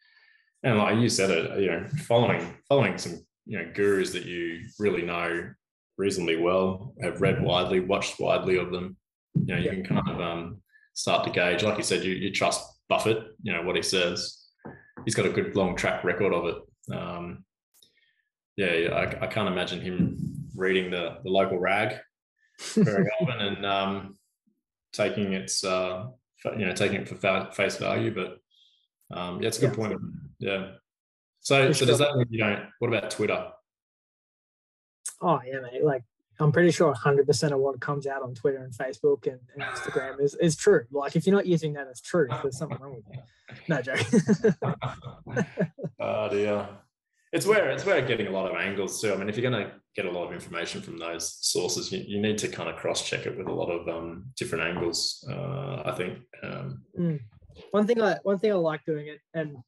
and 0.62 0.78
like 0.78 0.98
you 0.98 1.08
said 1.08 1.30
it 1.30 1.60
you 1.60 1.70
know 1.70 1.86
following 2.06 2.54
following 2.68 2.98
some 2.98 3.20
you 3.46 3.58
know 3.58 3.70
gurus 3.74 4.12
that 4.12 4.26
you 4.26 4.60
really 4.78 5.02
know 5.02 5.50
reasonably 5.96 6.36
well 6.36 6.94
have 7.02 7.20
read 7.20 7.42
widely 7.42 7.80
watched 7.80 8.20
widely 8.20 8.56
of 8.56 8.70
them 8.70 8.96
you 9.34 9.54
know 9.54 9.60
you 9.60 9.70
can 9.70 9.84
kind 9.84 10.08
of 10.08 10.20
um, 10.20 10.62
start 10.94 11.24
to 11.24 11.30
gauge 11.30 11.62
like 11.62 11.76
you 11.76 11.82
said 11.82 12.04
you, 12.04 12.12
you 12.12 12.30
trust 12.32 12.62
buffett 12.88 13.18
you 13.42 13.52
know 13.52 13.62
what 13.62 13.76
he 13.76 13.82
says 13.82 14.39
he's 15.04 15.14
got 15.14 15.26
a 15.26 15.30
good 15.30 15.54
long 15.56 15.76
track 15.76 16.04
record 16.04 16.32
of 16.32 16.46
it 16.46 16.96
um, 16.96 17.44
yeah 18.56 18.88
I, 18.92 19.24
I 19.24 19.26
can't 19.26 19.48
imagine 19.48 19.80
him 19.80 20.16
reading 20.54 20.90
the 20.90 21.18
the 21.22 21.30
local 21.30 21.58
rag 21.58 21.96
very 22.74 23.08
often 23.20 23.40
and 23.40 23.66
um, 23.66 24.14
taking 24.92 25.32
its 25.32 25.64
uh, 25.64 26.06
you 26.56 26.66
know 26.66 26.72
taking 26.72 27.00
it 27.02 27.08
for 27.08 27.50
face 27.52 27.76
value. 27.76 28.14
But 28.14 28.38
um, 29.16 29.40
yeah, 29.40 29.48
it's 29.48 29.58
a 29.58 29.62
good 29.62 29.70
yeah. 29.70 29.76
point. 29.76 30.00
Yeah. 30.38 30.70
So 31.40 31.72
so 31.72 31.86
does 31.86 31.98
that 31.98 32.16
mean 32.16 32.26
you 32.30 32.38
don't? 32.38 32.68
What 32.78 32.88
about 32.88 33.10
Twitter? 33.10 33.50
Oh 35.22 35.40
yeah, 35.44 35.60
mate. 35.60 35.84
Like 35.84 36.04
I'm 36.40 36.52
pretty 36.52 36.70
sure 36.70 36.94
100% 36.94 37.52
of 37.52 37.58
what 37.58 37.80
comes 37.80 38.06
out 38.06 38.22
on 38.22 38.34
Twitter 38.34 38.62
and 38.62 38.72
Facebook 38.72 39.26
and, 39.26 39.40
and 39.54 39.62
Instagram 39.62 40.20
is, 40.20 40.34
is 40.36 40.56
true. 40.56 40.84
Like 40.90 41.16
if 41.16 41.26
you're 41.26 41.36
not 41.36 41.46
using 41.46 41.74
that 41.74 41.86
as 41.88 42.00
truth, 42.00 42.30
there's 42.42 42.58
something 42.58 42.78
wrong 42.80 42.96
with 42.96 43.04
you. 43.12 43.22
No 43.68 43.82
joke. 43.82 45.46
oh 46.00 46.28
dear 46.28 46.68
it's 47.32 47.46
where 47.46 47.70
it's 47.70 47.84
where 47.84 48.02
getting 48.02 48.26
a 48.26 48.30
lot 48.30 48.50
of 48.50 48.56
angles 48.56 49.00
too. 49.00 49.12
I 49.12 49.16
mean, 49.16 49.28
if 49.28 49.36
you're 49.36 49.48
going 49.48 49.64
to 49.64 49.72
get 49.94 50.06
a 50.06 50.10
lot 50.10 50.26
of 50.26 50.32
information 50.32 50.82
from 50.82 50.98
those 50.98 51.38
sources, 51.40 51.92
you, 51.92 52.02
you 52.06 52.20
need 52.20 52.38
to 52.38 52.48
kind 52.48 52.68
of 52.68 52.76
cross 52.76 53.08
check 53.08 53.26
it 53.26 53.36
with 53.36 53.46
a 53.46 53.52
lot 53.52 53.70
of 53.70 53.88
um, 53.88 54.26
different 54.36 54.64
angles. 54.64 55.24
Uh, 55.30 55.82
I 55.84 55.94
think. 55.96 56.18
Um, 56.42 56.82
mm. 56.98 57.20
One 57.70 57.86
thing 57.86 58.02
I 58.02 58.18
one 58.22 58.38
thing 58.38 58.52
I 58.52 58.56
like 58.56 58.84
doing 58.84 59.06
it, 59.06 59.20
and 59.34 59.58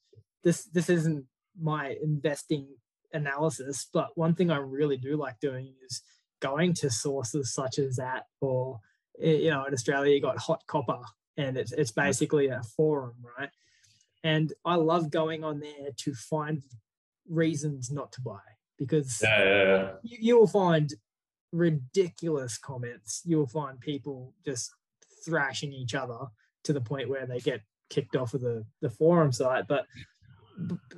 this 0.42 0.64
this 0.64 0.88
isn't 0.88 1.24
my 1.61 1.96
investing 2.02 2.68
analysis, 3.12 3.87
but 3.92 4.08
one 4.16 4.35
thing 4.35 4.50
I 4.50 4.56
really 4.56 4.96
do 4.96 5.16
like 5.16 5.38
doing 5.40 5.74
is 5.87 6.02
going 6.42 6.74
to 6.74 6.90
sources 6.90 7.55
such 7.55 7.78
as 7.78 7.96
that, 7.96 8.24
or 8.40 8.81
you 9.18 9.50
know, 9.50 9.64
in 9.64 9.72
Australia 9.72 10.14
you 10.14 10.20
got 10.20 10.38
Hot 10.38 10.62
Copper, 10.66 11.00
and 11.37 11.57
it's 11.57 11.72
it's 11.72 11.92
mm. 11.92 12.05
basically 12.05 12.48
a 12.48 12.62
forum, 12.76 13.14
right? 13.38 13.50
And 14.24 14.52
I 14.64 14.74
love 14.74 15.11
going 15.11 15.42
on 15.44 15.61
there 15.61 15.90
to 15.96 16.14
find 16.14 16.62
reasons 17.28 17.90
not 17.90 18.12
to 18.12 18.20
buy 18.20 18.40
because 18.78 19.20
yeah, 19.22 19.44
yeah, 19.44 19.64
yeah. 19.64 19.90
You, 20.02 20.18
you 20.20 20.38
will 20.38 20.46
find 20.46 20.92
ridiculous 21.52 22.59
comments. 22.59 23.22
You 23.24 23.38
will 23.38 23.46
find 23.46 23.81
people 23.81 24.35
just 24.44 24.70
thrashing 25.24 25.72
each 25.72 25.94
other 25.94 26.18
to 26.64 26.72
the 26.72 26.81
point 26.81 27.09
where 27.09 27.26
they 27.26 27.40
get 27.40 27.62
kicked 27.90 28.16
off 28.16 28.35
of 28.35 28.40
the, 28.40 28.64
the 28.81 28.90
forum 28.90 29.33
site. 29.33 29.68
But 29.68 29.87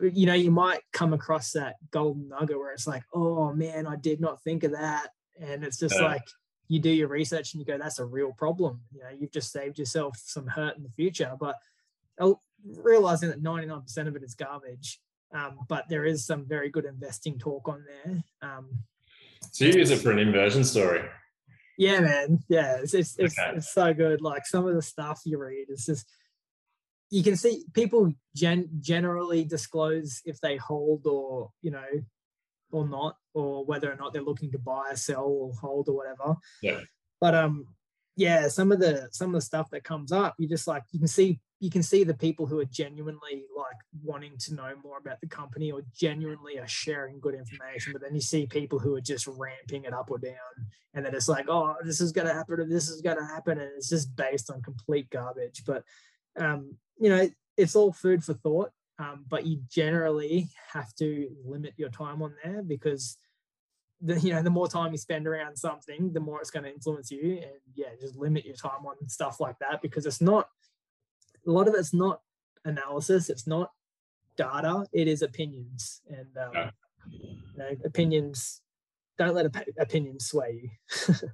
you 0.00 0.26
know, 0.26 0.34
you 0.34 0.50
might 0.50 0.80
come 0.92 1.12
across 1.12 1.52
that 1.52 1.76
golden 1.90 2.28
nugget 2.28 2.58
where 2.58 2.72
it's 2.72 2.86
like, 2.86 3.04
oh 3.12 3.52
man, 3.52 3.86
I 3.86 3.96
did 3.96 4.20
not 4.20 4.42
think 4.42 4.64
of 4.64 4.72
that. 4.72 5.08
And 5.40 5.64
it's 5.64 5.78
just 5.78 5.96
yeah. 5.96 6.06
like 6.06 6.22
you 6.68 6.80
do 6.80 6.90
your 6.90 7.08
research 7.08 7.52
and 7.52 7.60
you 7.60 7.66
go, 7.66 7.78
that's 7.78 7.98
a 7.98 8.04
real 8.04 8.32
problem. 8.32 8.80
You 8.92 9.00
know, 9.00 9.10
you've 9.18 9.32
just 9.32 9.52
saved 9.52 9.78
yourself 9.78 10.16
some 10.22 10.46
hurt 10.46 10.76
in 10.76 10.82
the 10.82 10.90
future. 10.90 11.32
But 11.38 11.56
realizing 12.64 13.28
that 13.30 13.42
99% 13.42 14.06
of 14.06 14.16
it 14.16 14.22
is 14.22 14.34
garbage 14.34 15.00
Um, 15.32 15.58
but 15.68 15.84
there 15.88 16.04
is 16.04 16.24
some 16.24 16.46
very 16.46 16.70
good 16.70 16.84
investing 16.84 17.38
talk 17.38 17.68
on 17.68 17.84
there. 17.84 18.22
Um, 18.42 18.70
so 19.50 19.64
you 19.64 19.72
use 19.72 19.90
it 19.90 20.00
for 20.00 20.12
an 20.12 20.18
inversion 20.18 20.64
story. 20.64 21.02
Yeah, 21.76 22.00
man. 22.00 22.38
Yeah, 22.48 22.76
it's 22.76 22.94
it's, 22.94 23.18
it's, 23.18 23.38
okay. 23.38 23.56
it's 23.56 23.72
so 23.72 23.92
good. 23.92 24.20
Like 24.20 24.46
some 24.46 24.66
of 24.66 24.74
the 24.74 24.82
stuff 24.82 25.22
you 25.24 25.38
read, 25.38 25.66
it's 25.68 25.86
just 25.86 26.06
you 27.10 27.22
can 27.22 27.36
see 27.36 27.64
people 27.74 28.12
gen- 28.34 28.70
generally 28.80 29.44
disclose 29.44 30.22
if 30.24 30.40
they 30.40 30.56
hold 30.56 31.06
or 31.06 31.50
you 31.62 31.72
know 31.72 31.84
or 32.74 32.86
not 32.88 33.16
or 33.32 33.64
whether 33.64 33.90
or 33.90 33.96
not 33.96 34.12
they're 34.12 34.22
looking 34.22 34.52
to 34.52 34.58
buy 34.58 34.94
sell 34.94 35.24
or 35.24 35.52
hold 35.54 35.88
or 35.88 35.96
whatever. 35.96 36.36
Yeah. 36.62 36.80
But 37.20 37.34
um 37.34 37.66
yeah 38.16 38.48
some 38.48 38.70
of 38.70 38.78
the 38.78 39.08
some 39.10 39.30
of 39.30 39.34
the 39.34 39.40
stuff 39.40 39.70
that 39.70 39.82
comes 39.82 40.12
up 40.12 40.34
you 40.38 40.48
just 40.48 40.68
like 40.68 40.82
you 40.92 40.98
can 40.98 41.08
see 41.08 41.40
you 41.60 41.70
can 41.70 41.82
see 41.82 42.04
the 42.04 42.14
people 42.14 42.46
who 42.46 42.58
are 42.60 42.64
genuinely 42.66 43.44
like 43.56 43.76
wanting 44.02 44.36
to 44.38 44.54
know 44.54 44.72
more 44.82 44.98
about 44.98 45.20
the 45.20 45.26
company 45.26 45.72
or 45.72 45.82
genuinely 45.96 46.58
are 46.58 46.68
sharing 46.68 47.18
good 47.18 47.34
information 47.34 47.92
but 47.92 48.02
then 48.02 48.14
you 48.14 48.20
see 48.20 48.46
people 48.46 48.78
who 48.78 48.94
are 48.94 49.00
just 49.00 49.26
ramping 49.26 49.84
it 49.84 49.92
up 49.92 50.10
or 50.10 50.18
down 50.18 50.34
and 50.94 51.04
then 51.04 51.14
it's 51.14 51.28
like 51.28 51.48
oh 51.48 51.74
this 51.84 52.00
is 52.00 52.12
going 52.12 52.26
to 52.26 52.32
happen 52.32 52.60
or 52.60 52.66
this 52.66 52.88
is 52.88 53.00
going 53.00 53.18
to 53.18 53.24
happen 53.24 53.58
and 53.58 53.70
it's 53.76 53.88
just 53.88 54.14
based 54.14 54.50
on 54.50 54.62
complete 54.62 55.10
garbage. 55.10 55.62
But 55.66 55.82
um 56.38 56.76
you 56.98 57.08
know 57.08 57.28
it's 57.56 57.74
all 57.74 57.92
food 57.92 58.22
for 58.22 58.34
thought 58.34 58.70
um, 58.98 59.24
but 59.28 59.46
you 59.46 59.60
generally 59.68 60.48
have 60.72 60.94
to 60.96 61.28
limit 61.44 61.74
your 61.76 61.88
time 61.88 62.22
on 62.22 62.34
there 62.42 62.62
because 62.62 63.18
the 64.00 64.18
you 64.20 64.32
know 64.32 64.42
the 64.42 64.50
more 64.50 64.68
time 64.68 64.92
you 64.92 64.98
spend 64.98 65.26
around 65.26 65.56
something 65.56 66.12
the 66.12 66.20
more 66.20 66.40
it's 66.40 66.50
going 66.50 66.64
to 66.64 66.72
influence 66.72 67.10
you. 67.10 67.38
And 67.42 67.60
yeah 67.74 67.88
just 68.00 68.16
limit 68.16 68.44
your 68.44 68.56
time 68.56 68.86
on 68.86 69.08
stuff 69.08 69.40
like 69.40 69.58
that 69.58 69.82
because 69.82 70.06
it's 70.06 70.20
not 70.20 70.48
a 71.46 71.50
lot 71.50 71.68
of 71.68 71.74
it's 71.74 71.92
not 71.92 72.20
analysis 72.64 73.28
it's 73.28 73.46
not 73.46 73.70
data 74.36 74.86
it 74.92 75.08
is 75.08 75.22
opinions. 75.22 76.00
And 76.08 76.36
um, 76.36 76.50
yeah. 76.54 76.70
you 77.10 77.58
know 77.58 77.70
opinions 77.84 78.60
don't 79.18 79.34
let 79.34 79.46
op- 79.46 79.68
opinions 79.78 80.26
sway 80.26 80.62
you. 80.62 81.14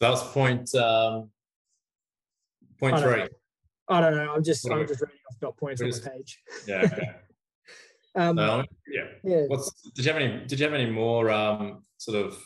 That's 0.00 0.22
point 0.24 0.74
um, 0.74 1.30
point 2.78 2.98
three 2.98 3.28
I 3.88 4.00
don't 4.00 4.16
know. 4.16 4.32
I'm 4.32 4.42
just 4.42 4.68
I'm 4.70 4.86
just 4.86 5.00
reading 5.00 5.18
off 5.30 5.38
dot 5.40 5.56
points 5.56 5.82
on 5.82 5.90
the 5.90 6.10
page. 6.10 6.40
Yeah. 6.66 6.82
Okay. 6.84 7.10
um, 8.16 8.38
yeah. 8.88 9.04
Yeah. 9.22 9.42
What's 9.46 9.70
did 9.94 10.04
you 10.04 10.12
have 10.12 10.20
any 10.20 10.44
did 10.46 10.58
you 10.58 10.64
have 10.64 10.74
any 10.74 10.90
more 10.90 11.30
um, 11.30 11.82
sort 11.98 12.24
of 12.24 12.36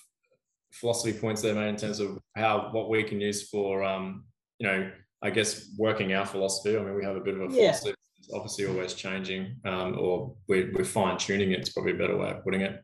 philosophy 0.73 1.19
points 1.19 1.43
there, 1.43 1.55
mate, 1.55 1.69
in 1.69 1.77
terms 1.77 2.01
of 2.01 2.19
how 2.37 2.71
what 2.73 2.91
we 2.91 3.03
can 3.03 3.21
use 3.21 3.49
for 3.49 3.83
um, 3.83 4.25
you 4.61 4.67
know, 4.67 4.91
I 5.23 5.31
guess 5.31 5.69
working 5.77 6.13
our 6.13 6.27
philosophy. 6.27 6.77
I 6.77 6.83
mean, 6.83 6.95
we 6.95 7.05
have 7.05 7.17
a 7.17 7.21
bit 7.21 7.35
of 7.35 7.41
a 7.41 7.45
yeah. 7.55 7.73
philosophy. 7.73 7.95
It's 8.19 8.33
obviously 8.33 8.67
always 8.67 8.95
changing, 8.95 9.57
um, 9.65 9.99
or 9.99 10.35
we're, 10.47 10.71
we're 10.73 10.85
fine 10.85 11.17
tuning 11.17 11.53
it. 11.53 11.61
It's 11.61 11.71
probably 11.71 11.93
a 11.93 11.97
better 11.97 12.17
way 12.17 12.31
of 12.31 12.45
putting 12.45 12.61
it. 12.61 12.83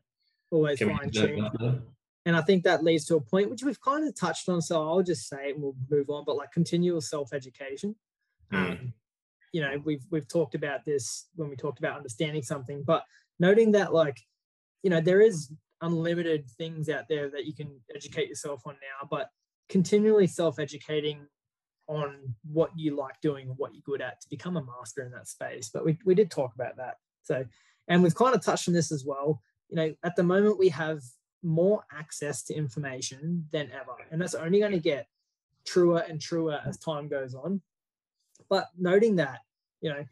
Always 0.51 0.79
fine 0.79 1.11
tuning. 1.11 1.47
And 2.25 2.35
I 2.35 2.41
think 2.41 2.63
that 2.63 2.83
leads 2.83 3.05
to 3.05 3.15
a 3.15 3.21
point 3.21 3.49
which 3.49 3.63
we've 3.63 3.79
kind 3.79 4.05
of 4.05 4.13
touched 4.13 4.49
on. 4.49 4.61
So 4.61 4.85
I'll 4.85 5.03
just 5.03 5.29
say 5.29 5.49
it 5.49 5.53
and 5.55 5.63
we'll 5.63 5.75
move 5.89 6.09
on. 6.09 6.25
But 6.25 6.35
like 6.35 6.51
continual 6.51 6.99
self 6.99 7.31
education. 7.31 7.95
Mm. 8.51 8.71
Um, 8.71 8.93
you 9.53 9.61
know, 9.61 9.81
we've 9.83 10.05
we've 10.11 10.27
talked 10.27 10.55
about 10.55 10.85
this 10.85 11.27
when 11.35 11.49
we 11.49 11.55
talked 11.55 11.79
about 11.79 11.97
understanding 11.97 12.43
something, 12.43 12.83
but 12.83 13.03
noting 13.39 13.71
that 13.71 13.93
like, 13.93 14.19
you 14.83 14.89
know, 14.89 15.01
there 15.01 15.21
is 15.21 15.51
unlimited 15.81 16.49
things 16.57 16.89
out 16.89 17.07
there 17.07 17.29
that 17.29 17.45
you 17.45 17.53
can 17.53 17.79
educate 17.95 18.29
yourself 18.29 18.61
on 18.65 18.73
now, 18.73 19.07
but 19.09 19.29
continually 19.69 20.27
self-educating 20.27 21.27
on 21.87 22.35
what 22.51 22.71
you 22.75 22.95
like 22.95 23.19
doing 23.21 23.47
what 23.57 23.73
you're 23.73 23.81
good 23.85 24.01
at 24.01 24.19
to 24.21 24.29
become 24.29 24.57
a 24.57 24.63
master 24.63 25.03
in 25.03 25.11
that 25.11 25.27
space. 25.27 25.69
But 25.73 25.85
we, 25.85 25.97
we 26.03 26.15
did 26.15 26.29
talk 26.29 26.53
about 26.55 26.75
that. 26.77 26.95
So, 27.23 27.45
and 27.87 28.03
we've 28.03 28.15
kind 28.15 28.35
of 28.35 28.43
touched 28.43 28.67
on 28.67 28.73
this 28.73 28.91
as 28.91 29.05
well. 29.05 29.41
You 29.69 29.75
know, 29.75 29.93
at 30.03 30.15
the 30.15 30.23
moment 30.23 30.59
we 30.59 30.69
have 30.69 31.01
more 31.43 31.83
access 31.91 32.43
to 32.43 32.53
information 32.53 33.47
than 33.51 33.69
ever, 33.71 33.93
and 34.11 34.21
that's 34.21 34.35
only 34.35 34.59
going 34.59 34.71
to 34.73 34.79
get 34.79 35.07
truer 35.65 35.99
and 35.99 36.19
truer 36.19 36.59
as 36.65 36.77
time 36.77 37.07
goes 37.07 37.35
on. 37.35 37.61
But 38.49 38.67
noting 38.77 39.17
that, 39.17 39.39
you 39.81 39.89
know, 39.89 40.05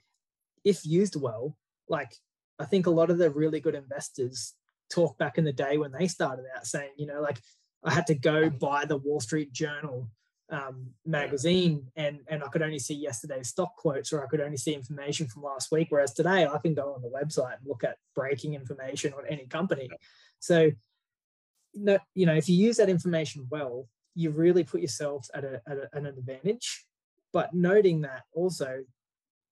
if 0.63 0.85
used 0.85 1.15
well, 1.15 1.55
like 1.87 2.15
I 2.59 2.65
think 2.65 2.87
a 2.87 2.91
lot 2.91 3.09
of 3.09 3.17
the 3.17 3.29
really 3.29 3.59
good 3.59 3.75
investors 3.75 4.53
talk 4.89 5.17
back 5.17 5.37
in 5.37 5.43
the 5.43 5.53
day 5.53 5.77
when 5.77 5.91
they 5.91 6.07
started 6.07 6.45
out 6.55 6.65
saying, 6.65 6.91
you 6.97 7.05
know, 7.05 7.21
like 7.21 7.39
I 7.83 7.93
had 7.93 8.07
to 8.07 8.15
go 8.15 8.49
buy 8.49 8.85
the 8.85 8.97
Wall 8.97 9.19
Street 9.19 9.53
Journal 9.53 10.09
um, 10.51 10.91
magazine 11.05 11.87
and 11.95 12.19
and 12.27 12.43
I 12.43 12.47
could 12.47 12.61
only 12.61 12.77
see 12.77 12.93
yesterday's 12.93 13.49
stock 13.49 13.75
quotes 13.77 14.13
or 14.13 14.23
I 14.23 14.27
could 14.27 14.41
only 14.41 14.57
see 14.57 14.73
information 14.73 15.27
from 15.27 15.43
last 15.43 15.71
week. 15.71 15.87
Whereas 15.89 16.13
today 16.13 16.45
I 16.45 16.57
can 16.59 16.73
go 16.73 16.93
on 16.93 17.01
the 17.01 17.09
website 17.09 17.57
and 17.57 17.67
look 17.67 17.83
at 17.83 17.97
breaking 18.15 18.53
information 18.53 19.13
on 19.13 19.23
any 19.27 19.45
company. 19.47 19.89
So, 20.39 20.71
you 21.73 22.25
know, 22.25 22.35
if 22.35 22.47
you 22.47 22.55
use 22.55 22.77
that 22.77 22.89
information 22.89 23.47
well, 23.49 23.87
you 24.13 24.29
really 24.29 24.63
put 24.63 24.81
yourself 24.81 25.27
at, 25.33 25.43
a, 25.43 25.61
at, 25.67 25.77
a, 25.77 25.89
at 25.93 26.01
an 26.03 26.05
advantage 26.05 26.85
but 27.35 27.53
noting 27.53 27.99
that 27.99 28.23
also 28.33 28.77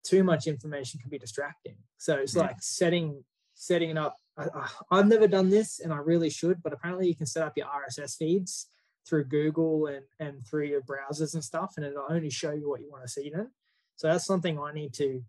too 0.04 0.24
much 0.24 0.48
information 0.48 1.00
can 1.00 1.12
be 1.12 1.20
distracting. 1.20 1.76
So 2.00 2.16
it's 2.16 2.36
yeah. 2.36 2.42
like 2.42 2.56
setting 2.60 3.24
setting 3.54 3.92
it 3.92 3.98
up. 3.98 4.18
I, 4.40 4.68
i've 4.92 5.08
never 5.08 5.28
done 5.28 5.50
this 5.50 5.80
and 5.80 5.92
i 5.92 5.98
really 5.98 6.30
should 6.30 6.62
but 6.62 6.72
apparently 6.72 7.08
you 7.08 7.16
can 7.16 7.26
set 7.26 7.42
up 7.42 7.54
your 7.58 7.66
rss 7.66 8.16
feeds 8.16 8.68
through 9.08 9.24
google 9.24 9.88
and 9.88 10.04
and 10.20 10.46
through 10.48 10.66
your 10.66 10.82
browsers 10.82 11.34
and 11.34 11.44
stuff 11.44 11.74
and 11.76 11.84
it'll 11.84 12.06
only 12.08 12.30
show 12.30 12.52
you 12.52 12.70
what 12.70 12.80
you 12.80 12.88
want 12.92 13.04
to 13.04 13.10
see 13.10 13.32
then. 13.34 13.50
So 13.96 14.08
that's 14.10 14.26
something 14.26 14.60
i 14.60 14.72
need 14.72 14.94
to 14.96 15.24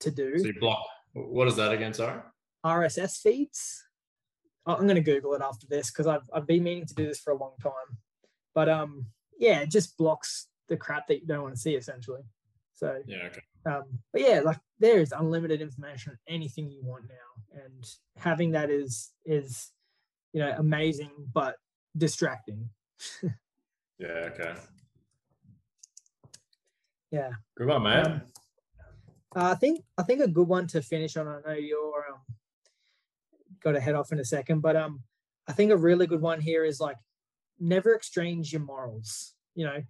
to 0.00 0.10
do. 0.10 0.38
So 0.38 0.46
you 0.46 0.58
block 0.58 0.84
what 1.12 1.46
is 1.46 1.56
that 1.56 1.72
again 1.72 1.94
sorry? 1.94 2.20
Rss 2.66 3.20
feeds? 3.22 3.84
I'm 4.66 4.88
going 4.88 5.02
to 5.02 5.12
google 5.12 5.34
it 5.34 5.42
after 5.42 5.66
this 5.68 5.92
because 5.92 6.08
I've, 6.08 6.28
I've 6.34 6.46
been 6.46 6.64
meaning 6.64 6.86
to 6.86 6.94
do 6.94 7.06
this 7.06 7.20
for 7.20 7.32
a 7.32 7.36
long 7.36 7.54
time. 7.62 7.90
But 8.54 8.68
um 8.68 9.06
yeah 9.38 9.60
it 9.60 9.70
just 9.70 9.96
blocks 9.96 10.48
the 10.68 10.76
crap 10.76 11.06
that 11.08 11.20
you 11.20 11.26
don't 11.26 11.42
want 11.42 11.54
to 11.54 11.60
see 11.60 11.74
essentially. 11.74 12.22
So 12.74 13.00
yeah, 13.06 13.28
okay. 13.30 13.40
Um, 13.66 13.84
but 14.12 14.22
yeah, 14.22 14.40
like 14.40 14.58
there 14.78 15.00
is 15.00 15.12
unlimited 15.12 15.60
information 15.60 16.12
on 16.12 16.18
anything 16.28 16.70
you 16.70 16.82
want 16.82 17.04
now, 17.04 17.62
and 17.64 17.86
having 18.16 18.52
that 18.52 18.70
is 18.70 19.12
is 19.24 19.70
you 20.32 20.40
know 20.40 20.54
amazing 20.58 21.10
but 21.32 21.56
distracting. 21.96 22.68
yeah. 23.98 24.08
Okay. 24.08 24.54
Yeah. 27.10 27.30
Good 27.56 27.68
one, 27.68 27.82
man. 27.84 28.06
Um, 28.06 28.22
I 29.36 29.54
think 29.54 29.84
I 29.96 30.02
think 30.02 30.20
a 30.20 30.28
good 30.28 30.48
one 30.48 30.66
to 30.68 30.82
finish 30.82 31.16
on. 31.16 31.28
I 31.28 31.40
know 31.46 31.54
you're 31.54 32.06
um, 32.10 32.20
got 33.62 33.72
to 33.72 33.80
head 33.80 33.94
off 33.94 34.12
in 34.12 34.18
a 34.18 34.24
second, 34.24 34.60
but 34.60 34.76
um, 34.76 35.02
I 35.48 35.52
think 35.52 35.70
a 35.70 35.76
really 35.76 36.06
good 36.06 36.20
one 36.20 36.40
here 36.40 36.64
is 36.64 36.80
like 36.80 36.96
never 37.60 37.94
exchange 37.94 38.52
your 38.52 38.62
morals. 38.62 39.34
You 39.54 39.66
know, 39.66 39.82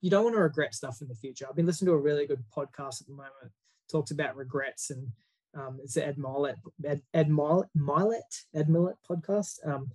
you 0.00 0.10
don't 0.10 0.24
want 0.24 0.36
to 0.36 0.42
regret 0.42 0.74
stuff 0.74 1.00
in 1.00 1.08
the 1.08 1.14
future. 1.14 1.46
I've 1.48 1.56
been 1.56 1.66
listening 1.66 1.88
to 1.88 1.94
a 1.94 2.00
really 2.00 2.26
good 2.26 2.42
podcast 2.56 3.00
at 3.00 3.06
the 3.06 3.14
moment, 3.14 3.52
talks 3.90 4.10
about 4.10 4.36
regrets, 4.36 4.90
and 4.90 5.08
um, 5.54 5.78
it's 5.82 5.94
the 5.94 6.06
Ed 6.06 6.16
Mylett, 6.16 6.56
Ed, 6.84 7.02
Ed 7.12 7.28
Mylett, 7.28 8.44
Ed 8.54 8.68
Mylett 8.68 8.96
podcast. 9.08 9.66
Um, 9.66 9.90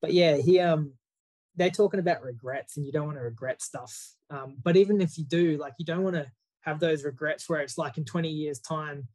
but 0.00 0.12
yeah, 0.12 0.36
he 0.36 0.60
um, 0.60 0.92
they're 1.56 1.70
talking 1.70 2.00
about 2.00 2.22
regrets, 2.22 2.76
and 2.76 2.86
you 2.86 2.92
don't 2.92 3.06
want 3.06 3.18
to 3.18 3.24
regret 3.24 3.62
stuff. 3.62 4.14
Um, 4.30 4.56
but 4.62 4.76
even 4.76 5.00
if 5.00 5.18
you 5.18 5.24
do, 5.24 5.56
like, 5.58 5.74
you 5.78 5.84
don't 5.84 6.02
want 6.02 6.16
to 6.16 6.26
have 6.60 6.80
those 6.80 7.04
regrets 7.04 7.48
where 7.48 7.60
it's 7.60 7.76
like 7.76 7.98
in 7.98 8.04
20 8.04 8.28
years' 8.28 8.60
time, 8.60 9.08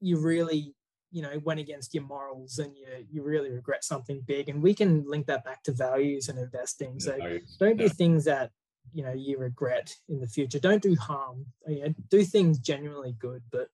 you 0.00 0.18
really 0.18 0.74
you 1.10 1.22
know 1.22 1.40
went 1.44 1.60
against 1.60 1.94
your 1.94 2.02
morals 2.02 2.58
and 2.58 2.76
you 2.76 2.86
you 3.10 3.22
really 3.22 3.50
regret 3.50 3.84
something 3.84 4.20
big 4.26 4.48
and 4.48 4.60
we 4.60 4.74
can 4.74 5.04
link 5.06 5.26
that 5.26 5.44
back 5.44 5.62
to 5.62 5.70
values 5.70 6.28
and 6.28 6.38
investing 6.40 6.98
so 6.98 7.16
don't 7.60 7.76
do 7.76 7.88
things 7.88 8.24
that 8.24 8.50
you 8.92 9.02
know 9.02 9.12
you 9.12 9.38
regret 9.38 9.94
in 10.08 10.20
the 10.20 10.28
future. 10.28 10.58
Don't 10.58 10.82
do 10.82 10.94
harm. 10.96 11.46
Uh, 11.66 11.72
you 11.72 11.82
know, 11.84 11.94
do 12.08 12.24
things 12.24 12.58
genuinely 12.58 13.14
good 13.18 13.42
but 13.50 13.68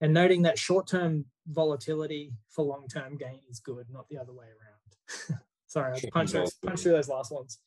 and 0.00 0.12
noting 0.12 0.42
that 0.42 0.58
short-term 0.58 1.24
volatility 1.46 2.32
for 2.50 2.64
long-term 2.64 3.16
gain 3.16 3.40
is 3.48 3.60
good 3.60 3.86
not 3.90 4.08
the 4.08 4.18
other 4.18 4.32
way 4.32 4.46
around. 4.46 5.40
Sorry 5.66 5.94
i 5.96 6.10
punched 6.12 6.34
those, 6.34 6.54
punch 6.54 6.80
through 6.80 6.92
those 6.92 7.08
last 7.08 7.32
ones. 7.32 7.58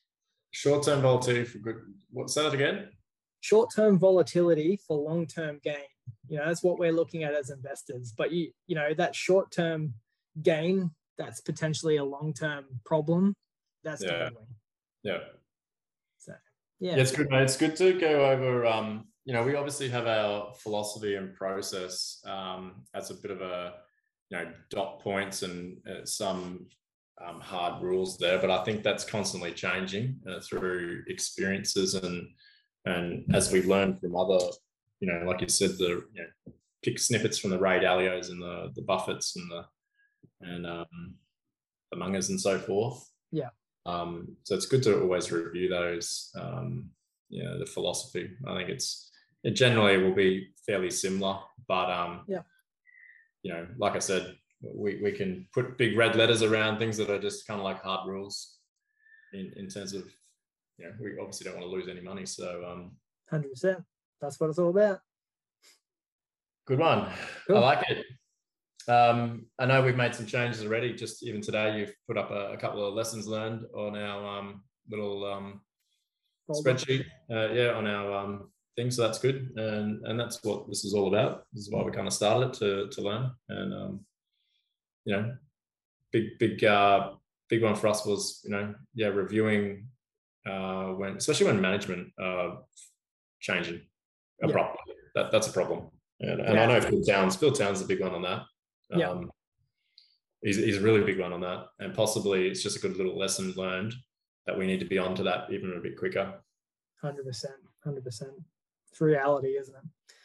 Short-term 0.52 1.02
volatility 1.02 1.46
for 1.46 1.58
good 1.60 1.78
what 2.12 2.30
say 2.30 2.44
that 2.44 2.54
again? 2.54 2.90
Short-term 3.42 3.98
volatility 4.00 4.80
for 4.88 4.98
long-term 4.98 5.60
gain. 5.64 5.76
You 6.28 6.38
know 6.38 6.46
that's 6.46 6.64
what 6.64 6.80
we're 6.80 6.94
looking 6.94 7.24
at 7.24 7.34
as 7.34 7.50
investors 7.50 8.14
but 8.18 8.32
you 8.32 8.52
you 8.68 8.76
know 8.76 8.94
that 8.94 9.16
short-term 9.16 9.94
gain 10.42 10.92
that's 11.18 11.42
potentially 11.42 11.98
a 11.98 12.04
long-term 12.04 12.66
problem 12.86 13.36
that's 13.84 14.04
yeah. 14.04 14.30
yeah 15.04 15.18
yeah. 16.80 16.96
yeah, 16.96 17.02
it's 17.02 17.12
good, 17.12 17.30
mate. 17.30 17.44
It's 17.44 17.58
good 17.58 17.76
to 17.78 17.94
go 17.94 18.30
over. 18.30 18.66
Um, 18.66 19.06
you 19.26 19.34
know, 19.34 19.44
we 19.44 19.56
obviously 19.56 19.90
have 19.90 20.08
our 20.08 20.54
philosophy 20.60 21.16
and 21.16 21.34
process 21.34 22.22
um, 22.26 22.86
as 22.94 23.12
a 23.12 23.16
bit 23.16 23.32
of 23.32 23.42
a, 23.42 23.74
you 24.30 24.38
know, 24.38 24.52
dot 24.70 25.02
points 25.02 25.44
and 25.44 25.78
uh, 25.88 26.06
some 26.06 26.68
um, 27.26 27.42
hard 27.42 27.84
rules 27.84 28.18
there. 28.18 28.40
But 28.40 28.52
I 28.52 28.64
think 28.64 28.84
that's 28.84 29.04
constantly 29.04 29.52
changing 29.52 30.20
uh, 30.30 30.40
through 30.40 31.04
experiences 31.08 31.96
and 31.96 32.28
and 32.86 33.26
as 33.36 33.52
we 33.52 33.64
learn 33.64 33.98
from 33.98 34.16
other 34.16 34.40
you 35.00 35.08
know, 35.12 35.26
like 35.26 35.42
you 35.42 35.50
said, 35.50 35.72
the 35.78 36.04
you 36.14 36.24
know, 36.24 36.54
pick 36.84 37.00
snippets 37.00 37.38
from 37.38 37.52
the 37.52 37.60
Ray 37.60 37.80
Dalios 37.80 38.30
and 38.30 38.42
the 38.42 38.72
the 38.76 38.82
Buffetts 38.82 39.36
and 39.36 39.52
the 39.52 39.66
and 40.42 40.66
um, 40.66 41.16
the 41.92 41.98
Mungers 41.98 42.30
and 42.30 42.40
so 42.40 42.58
forth. 42.60 43.10
Yeah. 43.32 43.50
Um, 43.88 44.36
so 44.44 44.54
it's 44.54 44.66
good 44.66 44.84
to 44.84 45.02
always 45.02 45.32
review 45.32 45.70
those. 45.70 46.30
Um, 46.40 46.90
you 47.30 47.44
know, 47.44 47.58
the 47.58 47.66
philosophy. 47.66 48.30
I 48.48 48.56
think 48.56 48.70
it's 48.70 49.10
it 49.44 49.52
generally 49.52 49.98
will 49.98 50.14
be 50.14 50.50
fairly 50.66 50.92
similar, 50.92 51.40
but 51.68 51.90
um, 51.90 52.22
yeah. 52.28 52.42
You 53.44 53.54
know, 53.54 53.68
like 53.78 53.96
I 53.96 54.00
said, 54.00 54.36
we, 54.62 55.00
we 55.02 55.12
can 55.12 55.48
put 55.54 55.78
big 55.78 55.96
red 55.96 56.16
letters 56.16 56.42
around 56.44 56.80
things 56.80 56.98
that 56.98 57.10
are 57.10 57.20
just 57.20 57.48
kind 57.48 57.60
of 57.60 57.64
like 57.64 57.82
hard 57.82 58.08
rules 58.10 58.58
in, 59.34 59.54
in 59.56 59.70
terms 59.70 59.94
of, 59.94 60.04
you 60.78 60.86
know, 60.86 60.92
we 61.00 61.12
obviously 61.20 61.46
don't 61.46 61.60
want 61.60 61.66
to 61.66 61.74
lose 61.74 61.88
any 61.88 62.02
money. 62.02 62.26
So, 62.26 62.64
um, 62.68 62.92
100%. 63.32 63.84
That's 64.20 64.40
what 64.40 64.50
it's 64.50 64.60
all 64.60 64.70
about. 64.70 65.00
Good 66.66 66.80
one. 66.80 67.08
Cool. 67.48 67.58
I 67.58 67.60
like 67.60 67.90
it. 67.90 68.06
Um, 68.88 69.46
I 69.60 69.66
know 69.66 69.82
we've 69.82 69.96
made 69.96 70.16
some 70.16 70.26
changes 70.26 70.64
already. 70.64 70.94
Just 70.94 71.24
even 71.24 71.42
today, 71.42 71.80
you've 71.80 71.94
put 72.08 72.18
up 72.18 72.32
a, 72.32 72.54
a 72.54 72.58
couple 72.58 72.86
of 72.86 72.94
lessons 72.94 73.28
learned 73.28 73.66
on 73.76 73.98
our 73.98 74.40
um, 74.40 74.64
little 74.90 75.26
um, 75.26 75.62
spreadsheet. 76.50 77.06
Uh, 77.30 77.52
yeah, 77.52 77.72
on 77.72 77.86
our 77.86 78.14
um, 78.14 78.50
thing. 78.76 78.90
So 78.92 79.02
that's 79.02 79.20
good, 79.20 79.52
and 79.58 80.06
and 80.06 80.20
that's 80.20 80.42
what 80.44 80.70
this 80.70 80.86
is 80.86 80.94
all 80.94 81.08
about. 81.08 81.46
This 81.54 81.68
is 81.68 81.72
why 81.72 81.84
we 81.84 81.92
kind 81.92 82.08
of 82.08 82.14
started 82.14 82.50
it 82.50 82.54
to 82.60 82.90
to 82.90 83.02
learn. 83.02 83.32
And 83.50 83.74
um, 83.74 84.00
you 85.06 85.16
know, 85.16 85.36
big 86.12 86.40
big 86.40 86.64
uh, 86.64 87.12
big 87.50 87.64
one 87.64 87.76
for 87.76 87.88
us 87.88 88.06
was 88.06 88.42
you 88.46 88.52
know 88.52 88.74
yeah 88.94 89.08
reviewing 89.08 89.88
uh, 90.50 90.88
when 90.92 91.18
especially 91.18 91.48
when 91.48 91.60
management 91.60 92.10
uh, 92.22 92.56
changing 93.42 93.82
abruptly. 94.42 94.80
Yeah. 94.88 94.94
That 95.16 95.32
that's 95.32 95.48
a 95.48 95.54
problem. 95.54 95.90
And, 96.20 96.40
and 96.40 96.56
yeah. 96.56 96.64
I 96.64 96.66
know 96.68 96.82
Phil 96.82 97.04
Towns. 97.04 97.36
Phil 97.36 97.52
Towns 97.52 97.80
is 97.80 97.86
a 97.86 97.88
big 97.88 98.02
one 98.02 98.14
on 98.14 98.22
that. 98.24 98.44
Um, 98.92 99.00
yeah. 99.00 99.16
He's, 100.44 100.58
he's 100.58 100.78
a 100.78 100.82
really 100.82 101.04
big 101.04 101.20
one 101.20 101.34
on 101.34 101.42
that. 101.42 101.68
And 101.80 101.94
possibly 101.94 102.48
it's 102.48 102.62
just 102.62 102.78
a 102.78 102.80
good 102.80 102.98
little 102.98 103.18
lesson 103.18 103.54
learned 103.58 103.94
that 104.46 104.58
we 104.58 104.68
need 104.68 104.80
to 104.80 104.86
be 104.86 104.98
on 104.98 105.16
to 105.16 105.24
that 105.24 105.52
even 105.52 105.74
a 105.74 105.82
bit 105.82 105.98
quicker. 105.98 106.34
100%. 107.04 107.16
100%. 107.86 108.24
It's 108.92 109.02
reality, 109.02 109.58
isn't 109.60 109.76
it? 109.76 110.16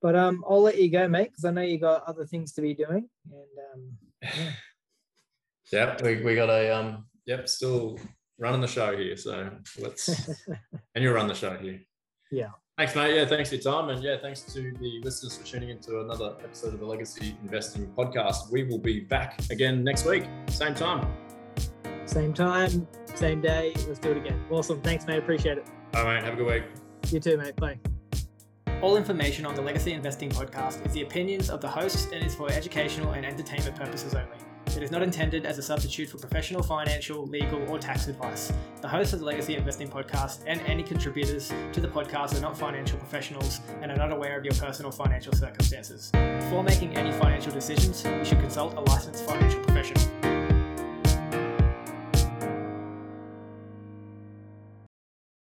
But 0.00 0.16
um, 0.16 0.44
I'll 0.48 0.62
let 0.62 0.78
you 0.78 0.90
go, 0.90 1.08
mate, 1.08 1.30
because 1.30 1.44
I 1.44 1.50
know 1.50 1.62
you 1.62 1.78
got 1.78 2.04
other 2.04 2.26
things 2.26 2.52
to 2.52 2.60
be 2.60 2.74
doing. 2.74 3.08
And 3.32 3.58
um, 3.72 3.98
yeah. 4.22 4.52
yep, 5.72 6.02
we, 6.02 6.22
we 6.22 6.34
got 6.34 6.50
a 6.50 6.76
um, 6.76 7.06
yep, 7.24 7.48
still 7.48 7.98
running 8.38 8.60
the 8.60 8.66
show 8.66 8.96
here. 8.96 9.16
So 9.16 9.50
let's 9.80 10.08
and 10.94 11.02
you 11.02 11.12
run 11.12 11.26
the 11.26 11.34
show 11.34 11.56
here. 11.56 11.80
Yeah. 12.30 12.50
Thanks, 12.76 12.96
mate. 12.96 13.14
Yeah, 13.14 13.24
thanks 13.24 13.50
for 13.50 13.54
your 13.54 13.62
time. 13.62 13.88
And 13.90 14.02
yeah, 14.02 14.16
thanks 14.20 14.40
to 14.42 14.60
the 14.60 15.00
listeners 15.04 15.36
for 15.36 15.46
tuning 15.46 15.68
into 15.68 16.00
another 16.00 16.34
episode 16.42 16.74
of 16.74 16.80
the 16.80 16.86
Legacy 16.86 17.36
Investing 17.44 17.86
Podcast. 17.96 18.50
We 18.50 18.64
will 18.64 18.80
be 18.80 18.98
back 18.98 19.38
again 19.50 19.84
next 19.84 20.04
week, 20.04 20.24
same 20.48 20.74
time. 20.74 21.06
Same 22.04 22.34
time, 22.34 22.88
same 23.14 23.40
day. 23.40 23.74
Let's 23.86 24.00
do 24.00 24.10
it 24.10 24.16
again. 24.16 24.44
Awesome. 24.50 24.80
Thanks, 24.80 25.06
mate. 25.06 25.18
Appreciate 25.18 25.58
it. 25.58 25.66
All 25.94 26.04
right, 26.04 26.20
have 26.20 26.34
a 26.34 26.36
good 26.36 26.46
week. 26.46 26.64
You 27.12 27.20
too, 27.20 27.36
mate. 27.36 27.54
Bye. 27.54 27.78
All 28.82 28.96
information 28.96 29.46
on 29.46 29.54
the 29.54 29.62
Legacy 29.62 29.92
Investing 29.92 30.30
podcast 30.30 30.84
is 30.84 30.92
the 30.92 31.02
opinions 31.02 31.50
of 31.50 31.60
the 31.60 31.68
hosts 31.68 32.08
and 32.12 32.24
is 32.24 32.34
for 32.34 32.50
educational 32.50 33.12
and 33.12 33.24
entertainment 33.24 33.76
purposes 33.76 34.16
only. 34.16 34.36
It 34.68 34.82
is 34.82 34.90
not 34.90 35.02
intended 35.02 35.46
as 35.46 35.58
a 35.58 35.62
substitute 35.62 36.08
for 36.08 36.18
professional, 36.18 36.62
financial, 36.62 37.26
legal, 37.26 37.62
or 37.70 37.78
tax 37.78 38.08
advice. 38.08 38.52
The 38.80 38.88
hosts 38.88 39.12
of 39.12 39.20
the 39.20 39.26
Legacy 39.26 39.56
Investing 39.56 39.88
podcast 39.88 40.42
and 40.46 40.60
any 40.62 40.82
contributors 40.82 41.52
to 41.72 41.80
the 41.80 41.88
podcast 41.88 42.36
are 42.36 42.40
not 42.40 42.58
financial 42.58 42.98
professionals 42.98 43.60
and 43.82 43.92
are 43.92 43.96
not 43.96 44.12
aware 44.12 44.36
of 44.38 44.44
your 44.44 44.54
personal 44.54 44.90
financial 44.90 45.32
circumstances. 45.32 46.10
Before 46.12 46.62
making 46.62 46.96
any 46.96 47.12
financial 47.12 47.52
decisions, 47.52 48.04
you 48.04 48.24
should 48.24 48.40
consult 48.40 48.74
a 48.74 48.80
licensed 48.80 49.24
financial 49.24 49.60
professional. 49.60 50.33